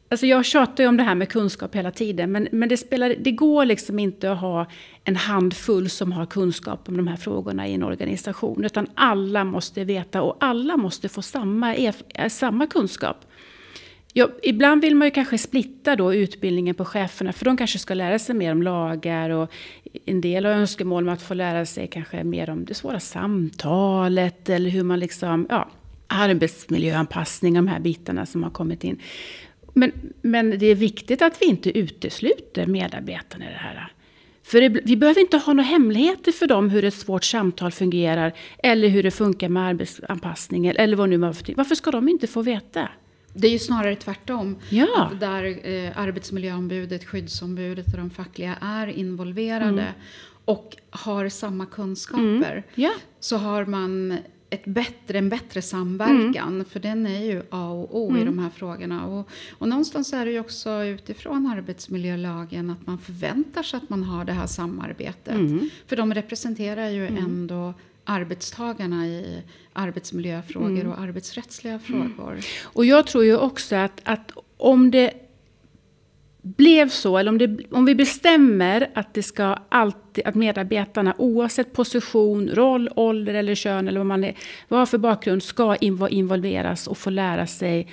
Alltså 0.09 0.25
jag 0.25 0.45
tjatar 0.45 0.83
ju 0.83 0.87
om 0.87 0.97
det 0.97 1.03
här 1.03 1.15
med 1.15 1.29
kunskap 1.29 1.75
hela 1.75 1.91
tiden, 1.91 2.31
men, 2.31 2.47
men 2.51 2.69
det, 2.69 2.77
spelar, 2.77 3.15
det 3.19 3.31
går 3.31 3.65
liksom 3.65 3.99
inte 3.99 4.31
att 4.31 4.39
ha 4.39 4.67
en 5.03 5.15
handfull 5.15 5.89
som 5.89 6.11
har 6.11 6.25
kunskap 6.25 6.89
om 6.89 6.97
de 6.97 7.07
här 7.07 7.17
frågorna 7.17 7.67
i 7.67 7.73
en 7.73 7.83
organisation, 7.83 8.65
utan 8.65 8.87
alla 8.95 9.43
måste 9.43 9.83
veta 9.83 10.21
och 10.21 10.37
alla 10.39 10.77
måste 10.77 11.09
få 11.09 11.21
samma, 11.21 11.93
samma 12.29 12.67
kunskap. 12.67 13.25
Ja, 14.15 14.29
ibland 14.43 14.81
vill 14.81 14.95
man 14.95 15.07
ju 15.07 15.11
kanske 15.11 15.37
splitta 15.37 15.95
då 15.95 16.13
utbildningen 16.13 16.75
på 16.75 16.85
cheferna, 16.85 17.33
för 17.33 17.45
de 17.45 17.57
kanske 17.57 17.79
ska 17.79 17.93
lära 17.93 18.19
sig 18.19 18.35
mer 18.35 18.51
om 18.51 18.63
lagar 18.63 19.29
och 19.29 19.51
en 20.05 20.21
del 20.21 20.45
har 20.45 20.51
önskemål 20.51 21.03
om 21.07 21.13
att 21.13 21.21
få 21.21 21.33
lära 21.33 21.65
sig 21.65 21.87
kanske 21.87 22.23
mer 22.23 22.49
om 22.49 22.65
det 22.65 22.73
svåra 22.73 22.99
samtalet 22.99 24.49
eller 24.49 24.69
hur 24.69 24.83
man 24.83 24.99
liksom, 24.99 25.47
ja, 25.49 25.69
arbetsmiljöanpassning, 26.07 27.53
de 27.53 27.67
här 27.67 27.79
bitarna 27.79 28.25
som 28.25 28.43
har 28.43 28.49
kommit 28.49 28.83
in. 28.83 28.99
Men, 29.73 29.91
men 30.21 30.59
det 30.59 30.65
är 30.65 30.75
viktigt 30.75 31.21
att 31.21 31.41
vi 31.41 31.45
inte 31.45 31.77
utesluter 31.77 32.67
medarbetarna 32.67 33.45
i 33.45 33.47
det 33.47 33.59
här. 33.59 33.91
För 34.43 34.61
det, 34.61 34.69
vi 34.69 34.97
behöver 34.97 35.21
inte 35.21 35.37
ha 35.37 35.53
några 35.53 35.67
hemligheter 35.67 36.31
för 36.31 36.47
dem 36.47 36.69
hur 36.69 36.83
ett 36.83 36.93
svårt 36.93 37.23
samtal 37.23 37.71
fungerar 37.71 38.33
eller 38.63 38.87
hur 38.87 39.03
det 39.03 39.11
funkar 39.11 39.49
med 39.49 39.63
arbetsanpassning 39.63 40.65
eller 40.65 40.95
vad 40.95 41.09
nu 41.09 41.17
man 41.17 41.33
Varför 41.55 41.75
ska 41.75 41.91
de 41.91 42.09
inte 42.09 42.27
få 42.27 42.41
veta? 42.41 42.89
Det 43.33 43.47
är 43.47 43.51
ju 43.51 43.59
snarare 43.59 43.95
tvärtom. 43.95 44.55
Ja. 44.69 45.09
Att 45.11 45.19
där 45.19 45.67
eh, 45.67 45.97
arbetsmiljöombudet, 45.97 47.05
skyddsombudet 47.05 47.85
och 47.87 47.97
de 47.97 48.09
fackliga 48.09 48.55
är 48.61 48.87
involverade 48.87 49.81
mm. 49.81 49.93
och 50.45 50.77
har 50.89 51.29
samma 51.29 51.65
kunskaper. 51.65 52.51
Mm. 52.51 52.63
Ja. 52.75 52.91
Så 53.19 53.37
har 53.37 53.65
man 53.65 54.17
ett 54.53 54.65
bättre, 54.65 55.17
en 55.17 55.29
bättre 55.29 55.61
samverkan. 55.61 56.53
Mm. 56.53 56.65
För 56.65 56.79
den 56.79 57.05
är 57.05 57.23
ju 57.23 57.41
A 57.49 57.71
och 57.71 58.01
O 58.01 58.07
i 58.17 58.21
mm. 58.21 58.25
de 58.25 58.39
här 58.39 58.49
frågorna. 58.49 59.05
Och, 59.05 59.29
och 59.51 59.67
någonstans 59.67 60.13
är 60.13 60.25
det 60.25 60.31
ju 60.31 60.39
också 60.39 60.83
utifrån 60.83 61.47
arbetsmiljölagen 61.47 62.69
att 62.69 62.87
man 62.87 62.97
förväntar 62.97 63.63
sig 63.63 63.77
att 63.77 63.89
man 63.89 64.03
har 64.03 64.25
det 64.25 64.33
här 64.33 64.47
samarbetet. 64.47 65.35
Mm. 65.35 65.69
För 65.87 65.95
de 65.95 66.13
representerar 66.13 66.89
ju 66.89 67.07
mm. 67.07 67.25
ändå 67.25 67.73
arbetstagarna 68.03 69.07
i 69.07 69.41
arbetsmiljöfrågor 69.73 70.79
mm. 70.79 70.91
och 70.91 70.99
arbetsrättsliga 70.99 71.73
mm. 71.73 72.15
frågor. 72.15 72.39
Och 72.63 72.85
jag 72.85 73.07
tror 73.07 73.25
ju 73.25 73.37
också 73.37 73.75
att, 73.75 74.01
att 74.03 74.31
om 74.57 74.91
det 74.91 75.13
blev 76.41 76.89
så, 76.89 77.17
eller 77.17 77.31
om, 77.31 77.37
det, 77.37 77.57
om 77.71 77.85
vi 77.85 77.95
bestämmer 77.95 78.91
att 78.93 79.13
det 79.13 79.23
ska 79.23 79.57
alltid, 79.69 80.27
att 80.27 80.35
medarbetarna 80.35 81.15
oavsett 81.17 81.73
position, 81.73 82.49
roll, 82.49 82.89
ålder 82.95 83.33
eller 83.33 83.55
kön 83.55 83.87
eller 83.87 83.99
vad 83.99 84.07
man 84.07 84.23
är, 84.23 84.35
vad 84.67 84.79
har 84.79 84.85
för 84.85 84.97
bakgrund, 84.97 85.43
ska 85.43 85.75
involveras 85.75 86.87
och 86.87 86.97
få 86.97 87.09
lära 87.09 87.47
sig 87.47 87.87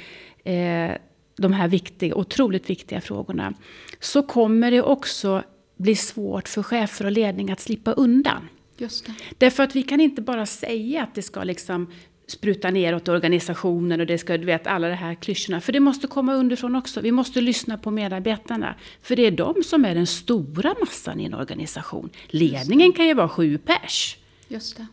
eh, 0.44 0.90
de 1.36 1.52
här 1.52 1.68
viktiga, 1.68 2.14
otroligt 2.14 2.70
viktiga 2.70 3.00
frågorna. 3.00 3.54
Så 4.00 4.22
kommer 4.22 4.70
det 4.70 4.82
också 4.82 5.42
bli 5.76 5.96
svårt 5.96 6.48
för 6.48 6.62
chefer 6.62 7.04
och 7.04 7.12
ledning 7.12 7.50
att 7.50 7.60
slippa 7.60 7.92
undan. 7.92 8.48
Just 8.80 9.06
det. 9.06 9.12
Därför 9.38 9.62
att 9.62 9.76
vi 9.76 9.82
kan 9.82 10.00
inte 10.00 10.22
bara 10.22 10.46
säga 10.46 11.02
att 11.02 11.14
det 11.14 11.22
ska 11.22 11.44
liksom 11.44 11.86
spruta 12.26 12.70
neråt 12.70 13.08
organisationen 13.08 14.00
och 14.00 14.06
det 14.06 14.18
ska, 14.18 14.38
du 14.38 14.44
vet, 14.44 14.66
alla 14.66 14.88
de 14.88 14.94
här 14.94 15.14
klyschorna. 15.14 15.60
För 15.60 15.72
det 15.72 15.80
måste 15.80 16.06
komma 16.06 16.34
underifrån 16.34 16.76
också. 16.76 17.00
Vi 17.00 17.12
måste 17.12 17.40
lyssna 17.40 17.78
på 17.78 17.90
medarbetarna. 17.90 18.74
För 19.02 19.16
det 19.16 19.26
är 19.26 19.30
de 19.30 19.62
som 19.62 19.84
är 19.84 19.94
den 19.94 20.06
stora 20.06 20.74
massan 20.80 21.20
i 21.20 21.24
en 21.24 21.34
organisation. 21.34 22.10
Ledningen 22.26 22.92
kan 22.92 23.06
ju 23.06 23.14
vara 23.14 23.28
sju 23.28 23.58
pers. 23.58 24.16
Just 24.48 24.76
det. 24.76 24.86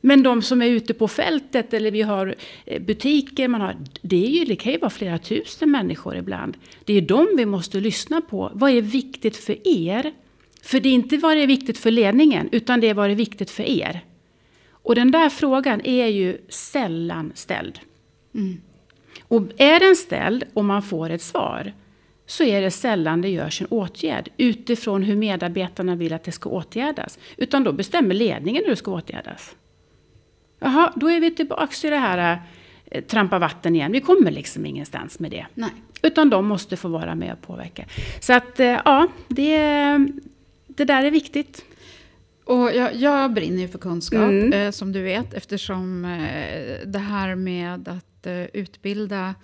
Men 0.00 0.22
de 0.22 0.42
som 0.42 0.62
är 0.62 0.66
ute 0.66 0.94
på 0.94 1.08
fältet 1.08 1.74
eller 1.74 1.90
vi 1.90 2.02
har 2.02 2.34
eh, 2.66 2.82
butiker, 2.82 3.48
man 3.48 3.60
har, 3.60 3.76
det, 4.02 4.26
är 4.26 4.30
ju, 4.30 4.44
det 4.44 4.56
kan 4.56 4.72
ju 4.72 4.78
vara 4.78 4.90
flera 4.90 5.18
tusen 5.18 5.70
människor 5.70 6.16
ibland. 6.16 6.56
Det 6.84 6.92
är 6.92 7.00
de 7.00 7.28
vi 7.36 7.46
måste 7.46 7.80
lyssna 7.80 8.20
på. 8.20 8.50
Vad 8.54 8.70
är 8.70 8.82
viktigt 8.82 9.36
för 9.36 9.68
er? 9.68 10.12
För 10.62 10.80
det 10.80 10.88
är 10.88 10.92
inte 10.92 11.16
vad 11.16 11.36
det 11.36 11.42
är 11.42 11.46
viktigt 11.46 11.78
för 11.78 11.90
ledningen, 11.90 12.48
utan 12.52 12.80
det 12.80 12.88
är 12.88 12.94
vad 12.94 13.08
det 13.08 13.12
är 13.12 13.16
viktigt 13.16 13.50
för 13.50 13.62
er. 13.62 14.04
Och 14.70 14.94
den 14.94 15.10
där 15.10 15.28
frågan 15.28 15.80
är 15.84 16.06
ju 16.06 16.38
sällan 16.48 17.32
ställd. 17.34 17.80
Mm. 18.34 18.60
Och 19.22 19.42
är 19.56 19.80
den 19.80 19.96
ställd 19.96 20.44
och 20.54 20.64
man 20.64 20.82
får 20.82 21.10
ett 21.10 21.22
svar, 21.22 21.72
så 22.26 22.44
är 22.44 22.62
det 22.62 22.70
sällan 22.70 23.22
det 23.22 23.28
görs 23.28 23.60
en 23.60 23.66
åtgärd 23.66 24.28
utifrån 24.36 25.02
hur 25.02 25.16
medarbetarna 25.16 25.96
vill 25.96 26.12
att 26.12 26.24
det 26.24 26.32
ska 26.32 26.50
åtgärdas. 26.50 27.18
Utan 27.36 27.64
då 27.64 27.72
bestämmer 27.72 28.14
ledningen 28.14 28.62
hur 28.64 28.70
det 28.70 28.76
ska 28.76 28.90
åtgärdas. 28.90 29.56
Jaha, 30.58 30.92
då 30.96 31.10
är 31.10 31.20
vi 31.20 31.30
tillbaka 31.30 31.86
i 31.86 31.90
det 31.90 31.96
här 31.96 32.38
eh, 32.90 33.04
trampa 33.04 33.38
vatten 33.38 33.76
igen. 33.76 33.92
Vi 33.92 34.00
kommer 34.00 34.30
liksom 34.30 34.66
ingenstans 34.66 35.18
med 35.18 35.30
det. 35.30 35.46
Nej. 35.54 35.70
Utan 36.02 36.30
de 36.30 36.46
måste 36.46 36.76
få 36.76 36.88
vara 36.88 37.14
med 37.14 37.32
och 37.32 37.42
påverka. 37.42 37.84
Så 38.20 38.32
att 38.32 38.60
eh, 38.60 38.66
ja, 38.66 39.06
det, 39.28 40.08
det 40.76 40.84
där 40.84 41.04
är 41.04 41.10
viktigt. 41.10 41.64
Och 42.44 42.74
jag, 42.74 42.94
jag 42.94 43.32
brinner 43.32 43.62
ju 43.62 43.68
för 43.68 43.78
kunskap, 43.78 44.30
mm. 44.30 44.52
eh, 44.52 44.70
som 44.70 44.92
du 44.92 45.02
vet, 45.02 45.34
eftersom 45.34 46.04
eh, 46.04 46.86
det 46.86 46.98
här 46.98 47.34
med 47.34 47.88
att 47.88 48.26
eh, 48.26 48.44
utbilda 48.44 49.34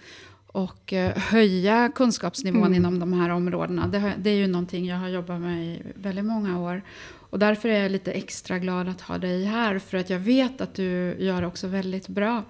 och 0.47 0.93
eh, 0.93 1.17
höja 1.17 1.91
kunskapsnivån 1.95 2.63
mm. 2.63 2.75
inom 2.75 2.99
de 2.99 3.13
här 3.13 3.31
områdena, 3.31 3.87
det, 3.87 4.13
det, 4.19 4.31
är 4.31 4.35
ju 4.35 4.47
någonting 4.47 4.87
jag 4.87 4.97
har 4.97 5.09
jobbat 5.09 5.41
med 5.41 5.67
i 5.67 5.83
väldigt 5.95 6.25
många 6.25 6.61
år. 6.61 6.83
Och 7.31 7.39
därför 7.39 7.69
är 7.69 7.83
jag 7.83 7.93
lite 7.93 8.13
extra 8.13 8.59
glad 8.59 8.89
att 8.89 9.01
ha 9.01 9.19
dig 9.19 9.45
här, 9.45 9.79
för 9.79 9.99
att 9.99 10.11
jag 10.11 10.19
vet 10.19 10.61
att 10.61 10.75
du 10.75 11.17
gör 11.19 11.45
också 11.45 11.67
väldigt 11.67 12.09
bra. 12.09 12.43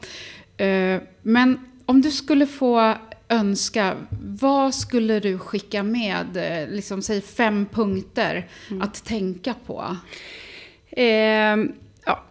Eh, 0.57 1.01
men 1.23 1.59
om 1.87 2.01
du 2.01 2.11
skulle 2.11 2.47
få 2.47 2.95
önska, 3.29 3.97
vad 4.21 4.75
skulle 4.75 5.21
du 5.21 5.39
skicka 5.39 5.83
med? 5.83 6.37
Eh, 6.37 6.69
liksom, 6.69 7.03
säg 7.03 7.21
fem 7.21 7.67
punkter 7.73 8.49
mm. 8.71 8.83
att 8.83 9.05
tänka 9.05 9.55
på. 9.67 9.97
Eh, 10.91 11.57
ja, 12.05 12.25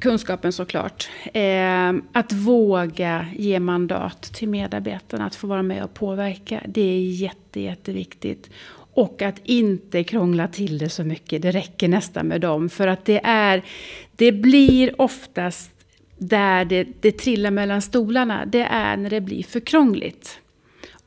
kunskapen 0.00 0.52
såklart. 0.52 1.08
Eh, 1.34 1.94
att 2.12 2.32
våga 2.32 3.26
ge 3.36 3.60
mandat 3.60 4.22
till 4.22 4.48
medarbetarna 4.48 5.26
att 5.26 5.34
få 5.34 5.46
vara 5.46 5.62
med 5.62 5.84
och 5.84 5.94
påverka. 5.94 6.62
Det 6.66 6.80
är 6.80 7.00
jätte, 7.00 7.60
jätteviktigt. 7.60 8.50
Och 8.94 9.22
att 9.22 9.40
inte 9.44 10.04
krångla 10.04 10.48
till 10.48 10.78
det 10.78 10.88
så 10.88 11.04
mycket. 11.04 11.42
Det 11.42 11.50
räcker 11.50 11.88
nästan 11.88 12.26
med 12.26 12.40
dem. 12.40 12.68
För 12.68 12.86
att 12.86 13.04
det 13.04 13.20
är, 13.24 13.62
det 14.16 14.32
blir 14.32 15.00
oftast 15.00 15.77
där 16.18 16.64
det, 16.64 16.86
det 17.00 17.12
trillar 17.12 17.50
mellan 17.50 17.82
stolarna. 17.82 18.44
Det 18.46 18.62
är 18.70 18.96
när 18.96 19.10
det 19.10 19.20
blir 19.20 19.42
för 19.42 19.60
krångligt. 19.60 20.40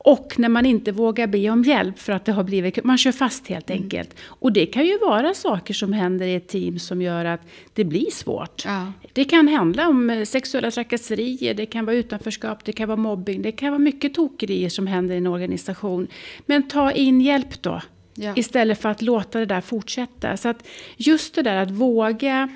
Och 0.04 0.34
när 0.38 0.48
man 0.48 0.66
inte 0.66 0.92
vågar 0.92 1.26
be 1.26 1.50
om 1.50 1.62
hjälp 1.62 1.98
för 1.98 2.12
att 2.12 2.24
det 2.24 2.32
har 2.32 2.44
blivit, 2.44 2.84
man 2.84 2.98
kör 2.98 3.12
fast 3.12 3.46
helt 3.46 3.70
mm. 3.70 3.82
enkelt. 3.82 4.14
Och 4.24 4.52
det 4.52 4.66
kan 4.66 4.86
ju 4.86 4.98
vara 4.98 5.34
saker 5.34 5.74
som 5.74 5.92
händer 5.92 6.26
i 6.26 6.34
ett 6.34 6.48
team 6.48 6.78
som 6.78 7.02
gör 7.02 7.24
att 7.24 7.40
det 7.72 7.84
blir 7.84 8.10
svårt. 8.10 8.64
Ja. 8.64 8.92
Det 9.12 9.24
kan 9.24 9.48
handla 9.48 9.88
om 9.88 10.10
eh, 10.10 10.24
sexuella 10.24 10.70
trakasserier, 10.70 11.54
det 11.54 11.66
kan 11.66 11.84
vara 11.84 11.96
utanförskap, 11.96 12.64
det 12.64 12.72
kan 12.72 12.88
vara 12.88 12.96
mobbing, 12.96 13.42
det 13.42 13.52
kan 13.52 13.70
vara 13.70 13.78
mycket 13.78 14.14
tokerier 14.14 14.68
som 14.68 14.86
händer 14.86 15.14
i 15.14 15.18
en 15.18 15.26
organisation. 15.26 16.06
Men 16.46 16.68
ta 16.68 16.92
in 16.92 17.20
hjälp 17.20 17.62
då. 17.62 17.80
Ja. 18.14 18.32
Istället 18.36 18.80
för 18.80 18.88
att 18.88 19.02
låta 19.02 19.38
det 19.38 19.46
där 19.46 19.60
fortsätta. 19.60 20.36
Så 20.36 20.48
att 20.48 20.66
just 20.96 21.34
det 21.34 21.42
där 21.42 21.56
att 21.56 21.70
våga 21.70 22.48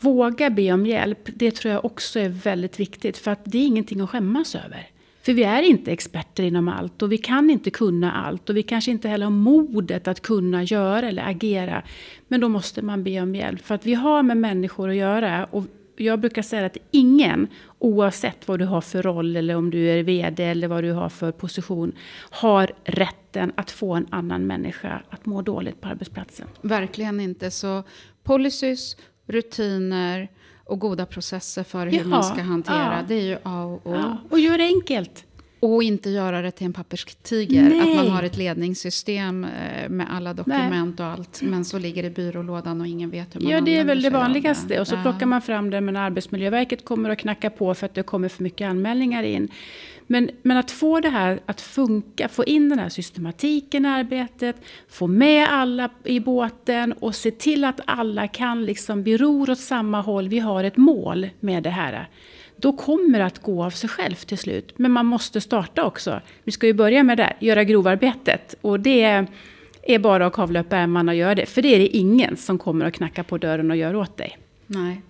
Våga 0.00 0.50
be 0.50 0.72
om 0.72 0.86
hjälp, 0.86 1.28
det 1.34 1.50
tror 1.50 1.74
jag 1.74 1.84
också 1.84 2.20
är 2.20 2.28
väldigt 2.28 2.80
viktigt. 2.80 3.18
För 3.18 3.30
att 3.30 3.40
det 3.44 3.58
är 3.58 3.66
ingenting 3.66 4.00
att 4.00 4.10
skämmas 4.10 4.54
över. 4.54 4.90
För 5.22 5.32
vi 5.32 5.42
är 5.42 5.62
inte 5.62 5.92
experter 5.92 6.42
inom 6.42 6.68
allt 6.68 7.02
och 7.02 7.12
vi 7.12 7.18
kan 7.18 7.50
inte 7.50 7.70
kunna 7.70 8.12
allt 8.12 8.50
och 8.50 8.56
vi 8.56 8.62
kanske 8.62 8.90
inte 8.90 9.08
heller 9.08 9.26
har 9.26 9.30
modet 9.30 10.08
att 10.08 10.20
kunna 10.20 10.62
göra 10.62 11.08
eller 11.08 11.28
agera. 11.28 11.82
Men 12.28 12.40
då 12.40 12.48
måste 12.48 12.82
man 12.82 13.04
be 13.04 13.20
om 13.20 13.34
hjälp 13.34 13.66
för 13.66 13.74
att 13.74 13.86
vi 13.86 13.94
har 13.94 14.22
med 14.22 14.36
människor 14.36 14.90
att 14.90 14.96
göra. 14.96 15.44
Och 15.44 15.64
jag 15.96 16.20
brukar 16.20 16.42
säga 16.42 16.66
att 16.66 16.76
ingen, 16.90 17.48
oavsett 17.78 18.48
vad 18.48 18.58
du 18.58 18.64
har 18.64 18.80
för 18.80 19.02
roll 19.02 19.36
eller 19.36 19.56
om 19.56 19.70
du 19.70 19.90
är 19.90 20.02
VD 20.02 20.44
eller 20.44 20.68
vad 20.68 20.84
du 20.84 20.92
har 20.92 21.08
för 21.08 21.32
position, 21.32 21.92
har 22.30 22.70
rätten 22.84 23.52
att 23.54 23.70
få 23.70 23.94
en 23.94 24.06
annan 24.10 24.46
människa 24.46 25.02
att 25.10 25.26
må 25.26 25.42
dåligt 25.42 25.80
på 25.80 25.88
arbetsplatsen. 25.88 26.48
Verkligen 26.62 27.20
inte. 27.20 27.50
Så 27.50 27.82
policies, 28.22 28.96
rutiner, 29.30 30.28
och 30.70 30.78
goda 30.78 31.06
processer 31.06 31.62
för 31.62 31.86
hur 31.86 31.98
ja, 31.98 32.04
man 32.04 32.24
ska 32.24 32.42
hantera. 32.42 32.96
Ja. 32.96 33.04
Det 33.08 33.14
är 33.14 33.24
ju 33.24 33.36
A 33.42 33.64
och 33.64 33.86
O. 33.86 33.94
Ja, 33.94 34.16
och 34.30 34.40
gör 34.40 34.58
det 34.58 34.64
enkelt. 34.64 35.24
Och 35.60 35.82
inte 35.82 36.10
göra 36.10 36.42
det 36.42 36.50
till 36.50 36.66
en 36.66 36.72
papperstiger. 36.72 37.62
Nej. 37.62 37.80
Att 37.80 37.96
man 37.96 38.08
har 38.08 38.22
ett 38.22 38.36
ledningssystem 38.36 39.44
eh, 39.44 39.88
med 39.88 40.06
alla 40.10 40.34
dokument 40.34 40.98
Nej. 40.98 41.06
och 41.06 41.12
allt. 41.12 41.42
Men 41.42 41.64
så 41.64 41.78
ligger 41.78 42.02
det 42.02 42.08
i 42.08 42.10
byrålådan 42.10 42.80
och 42.80 42.86
ingen 42.86 43.10
vet 43.10 43.36
hur 43.36 43.40
man 43.40 43.52
Ja, 43.52 43.60
det 43.60 43.76
är 43.76 43.84
väl 43.84 44.02
det 44.02 44.10
vanligaste. 44.10 44.80
Och 44.80 44.88
så 44.88 44.94
ja. 44.94 45.02
plockar 45.02 45.26
man 45.26 45.42
fram 45.42 45.70
det, 45.70 45.80
men 45.80 45.96
Arbetsmiljöverket 45.96 46.84
kommer 46.84 47.10
att 47.10 47.18
knacka 47.18 47.50
på 47.50 47.74
för 47.74 47.86
att 47.86 47.94
det 47.94 48.02
kommer 48.02 48.28
för 48.28 48.42
mycket 48.42 48.70
anmälningar 48.70 49.22
in. 49.22 49.48
Men, 50.12 50.30
men 50.42 50.56
att 50.56 50.70
få 50.70 51.00
det 51.00 51.08
här 51.08 51.40
att 51.46 51.60
funka, 51.60 52.28
få 52.28 52.44
in 52.44 52.68
den 52.68 52.78
här 52.78 52.88
systematiken 52.88 53.84
i 53.84 53.88
arbetet, 53.88 54.56
få 54.88 55.06
med 55.06 55.48
alla 55.50 55.90
i 56.04 56.20
båten 56.20 56.92
och 56.92 57.14
se 57.14 57.30
till 57.30 57.64
att 57.64 57.80
alla 57.84 58.28
kan 58.28 58.64
liksom 58.64 59.02
beror 59.02 59.50
åt 59.50 59.58
samma 59.58 60.00
håll. 60.00 60.28
Vi 60.28 60.38
har 60.38 60.64
ett 60.64 60.76
mål 60.76 61.28
med 61.40 61.62
det 61.62 61.70
här. 61.70 62.08
Då 62.56 62.72
kommer 62.72 63.18
det 63.18 63.24
att 63.24 63.42
gå 63.42 63.64
av 63.64 63.70
sig 63.70 63.88
självt 63.88 64.26
till 64.26 64.38
slut. 64.38 64.72
Men 64.76 64.90
man 64.92 65.06
måste 65.06 65.40
starta 65.40 65.84
också. 65.84 66.20
Vi 66.44 66.52
ska 66.52 66.66
ju 66.66 66.72
börja 66.72 67.02
med 67.02 67.16
det, 67.16 67.36
göra 67.40 67.64
grovarbetet. 67.64 68.54
Och 68.60 68.80
det 68.80 69.26
är 69.82 69.98
bara 69.98 70.26
att 70.26 70.32
kavla 70.32 70.60
upp 70.60 70.72
ärmarna 70.72 71.12
och 71.12 71.16
göra 71.16 71.34
det. 71.34 71.46
För 71.46 71.62
det 71.62 71.68
är 71.68 71.78
det 71.78 71.96
ingen 71.96 72.36
som 72.36 72.58
kommer 72.58 72.84
att 72.84 72.94
knacka 72.94 73.24
på 73.24 73.38
dörren 73.38 73.70
och 73.70 73.76
göra 73.76 73.98
åt 73.98 74.16
dig. 74.16 74.38
Nej. 74.66 75.02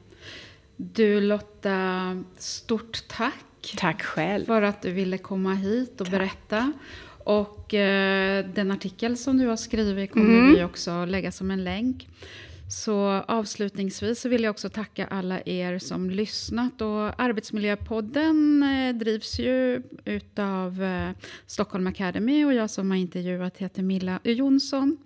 Du 0.76 1.20
Lotta, 1.20 2.22
stort 2.38 3.08
tack 3.08 3.44
tack. 3.70 3.80
Tack 3.80 4.02
själv. 4.02 4.46
För 4.46 4.62
att 4.62 4.82
du 4.82 4.90
ville 4.90 5.18
komma 5.18 5.54
hit 5.54 6.00
och 6.00 6.06
tack. 6.06 6.18
berätta. 6.18 6.72
Och 7.24 7.74
eh, 7.74 8.46
den 8.54 8.70
artikel 8.70 9.16
som 9.16 9.38
du 9.38 9.46
har 9.46 9.56
skrivit 9.56 10.12
kommer 10.12 10.38
mm. 10.38 10.54
vi 10.54 10.64
också 10.64 11.04
lägga 11.04 11.32
som 11.32 11.50
en 11.50 11.64
länk. 11.64 12.08
Så 12.70 13.24
avslutningsvis 13.28 14.20
så 14.20 14.28
vill 14.28 14.42
jag 14.42 14.50
också 14.50 14.68
tacka 14.68 15.06
alla 15.06 15.40
er 15.46 15.78
som 15.78 16.10
lyssnat. 16.10 16.80
Och 16.80 17.22
Arbetsmiljöpodden 17.22 18.62
eh, 18.62 18.96
drivs 18.96 19.38
ju 19.38 19.82
utav 20.04 20.82
eh, 20.82 21.10
Stockholm 21.46 21.86
Academy 21.86 22.44
och 22.44 22.54
jag 22.54 22.70
som 22.70 22.90
har 22.90 22.98
intervjuat 22.98 23.58
heter 23.58 23.82
Milla 23.82 24.20
Jonsson. 24.24 24.96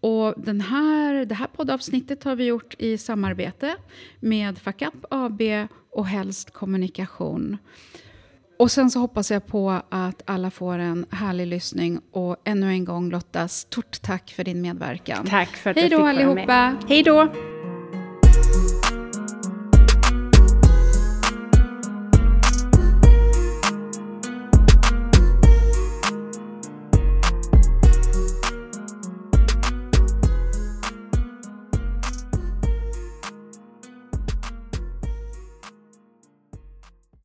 Och 0.00 0.34
den 0.36 0.60
här, 0.60 1.24
det 1.24 1.34
här 1.34 1.46
poddavsnittet 1.46 2.24
har 2.24 2.36
vi 2.36 2.44
gjort 2.44 2.74
i 2.78 2.98
samarbete 2.98 3.76
med 4.20 4.58
Fuckup 4.58 5.04
AB 5.10 5.42
och 5.98 6.06
Helst 6.06 6.50
Kommunikation. 6.50 7.58
Och 8.58 8.70
sen 8.70 8.90
så 8.90 9.00
hoppas 9.00 9.30
jag 9.30 9.46
på 9.46 9.82
att 9.88 10.22
alla 10.24 10.50
får 10.50 10.78
en 10.78 11.06
härlig 11.10 11.46
lyssning. 11.46 12.00
Och 12.12 12.36
ännu 12.44 12.68
en 12.70 12.84
gång 12.84 13.10
Lotta, 13.10 13.48
stort 13.48 14.02
tack 14.02 14.30
för 14.30 14.44
din 14.44 14.60
medverkan. 14.60 15.26
Tack 15.26 15.48
för 15.48 15.70
att 15.70 15.76
Hej 15.76 15.84
jag 15.84 15.90
fick 15.90 15.98
vara 15.98 16.34
med. 16.34 16.44
Hej 16.88 17.02
då 17.02 17.20
allihopa. 17.20 17.28
Hej 17.28 17.32
då. 17.38 17.47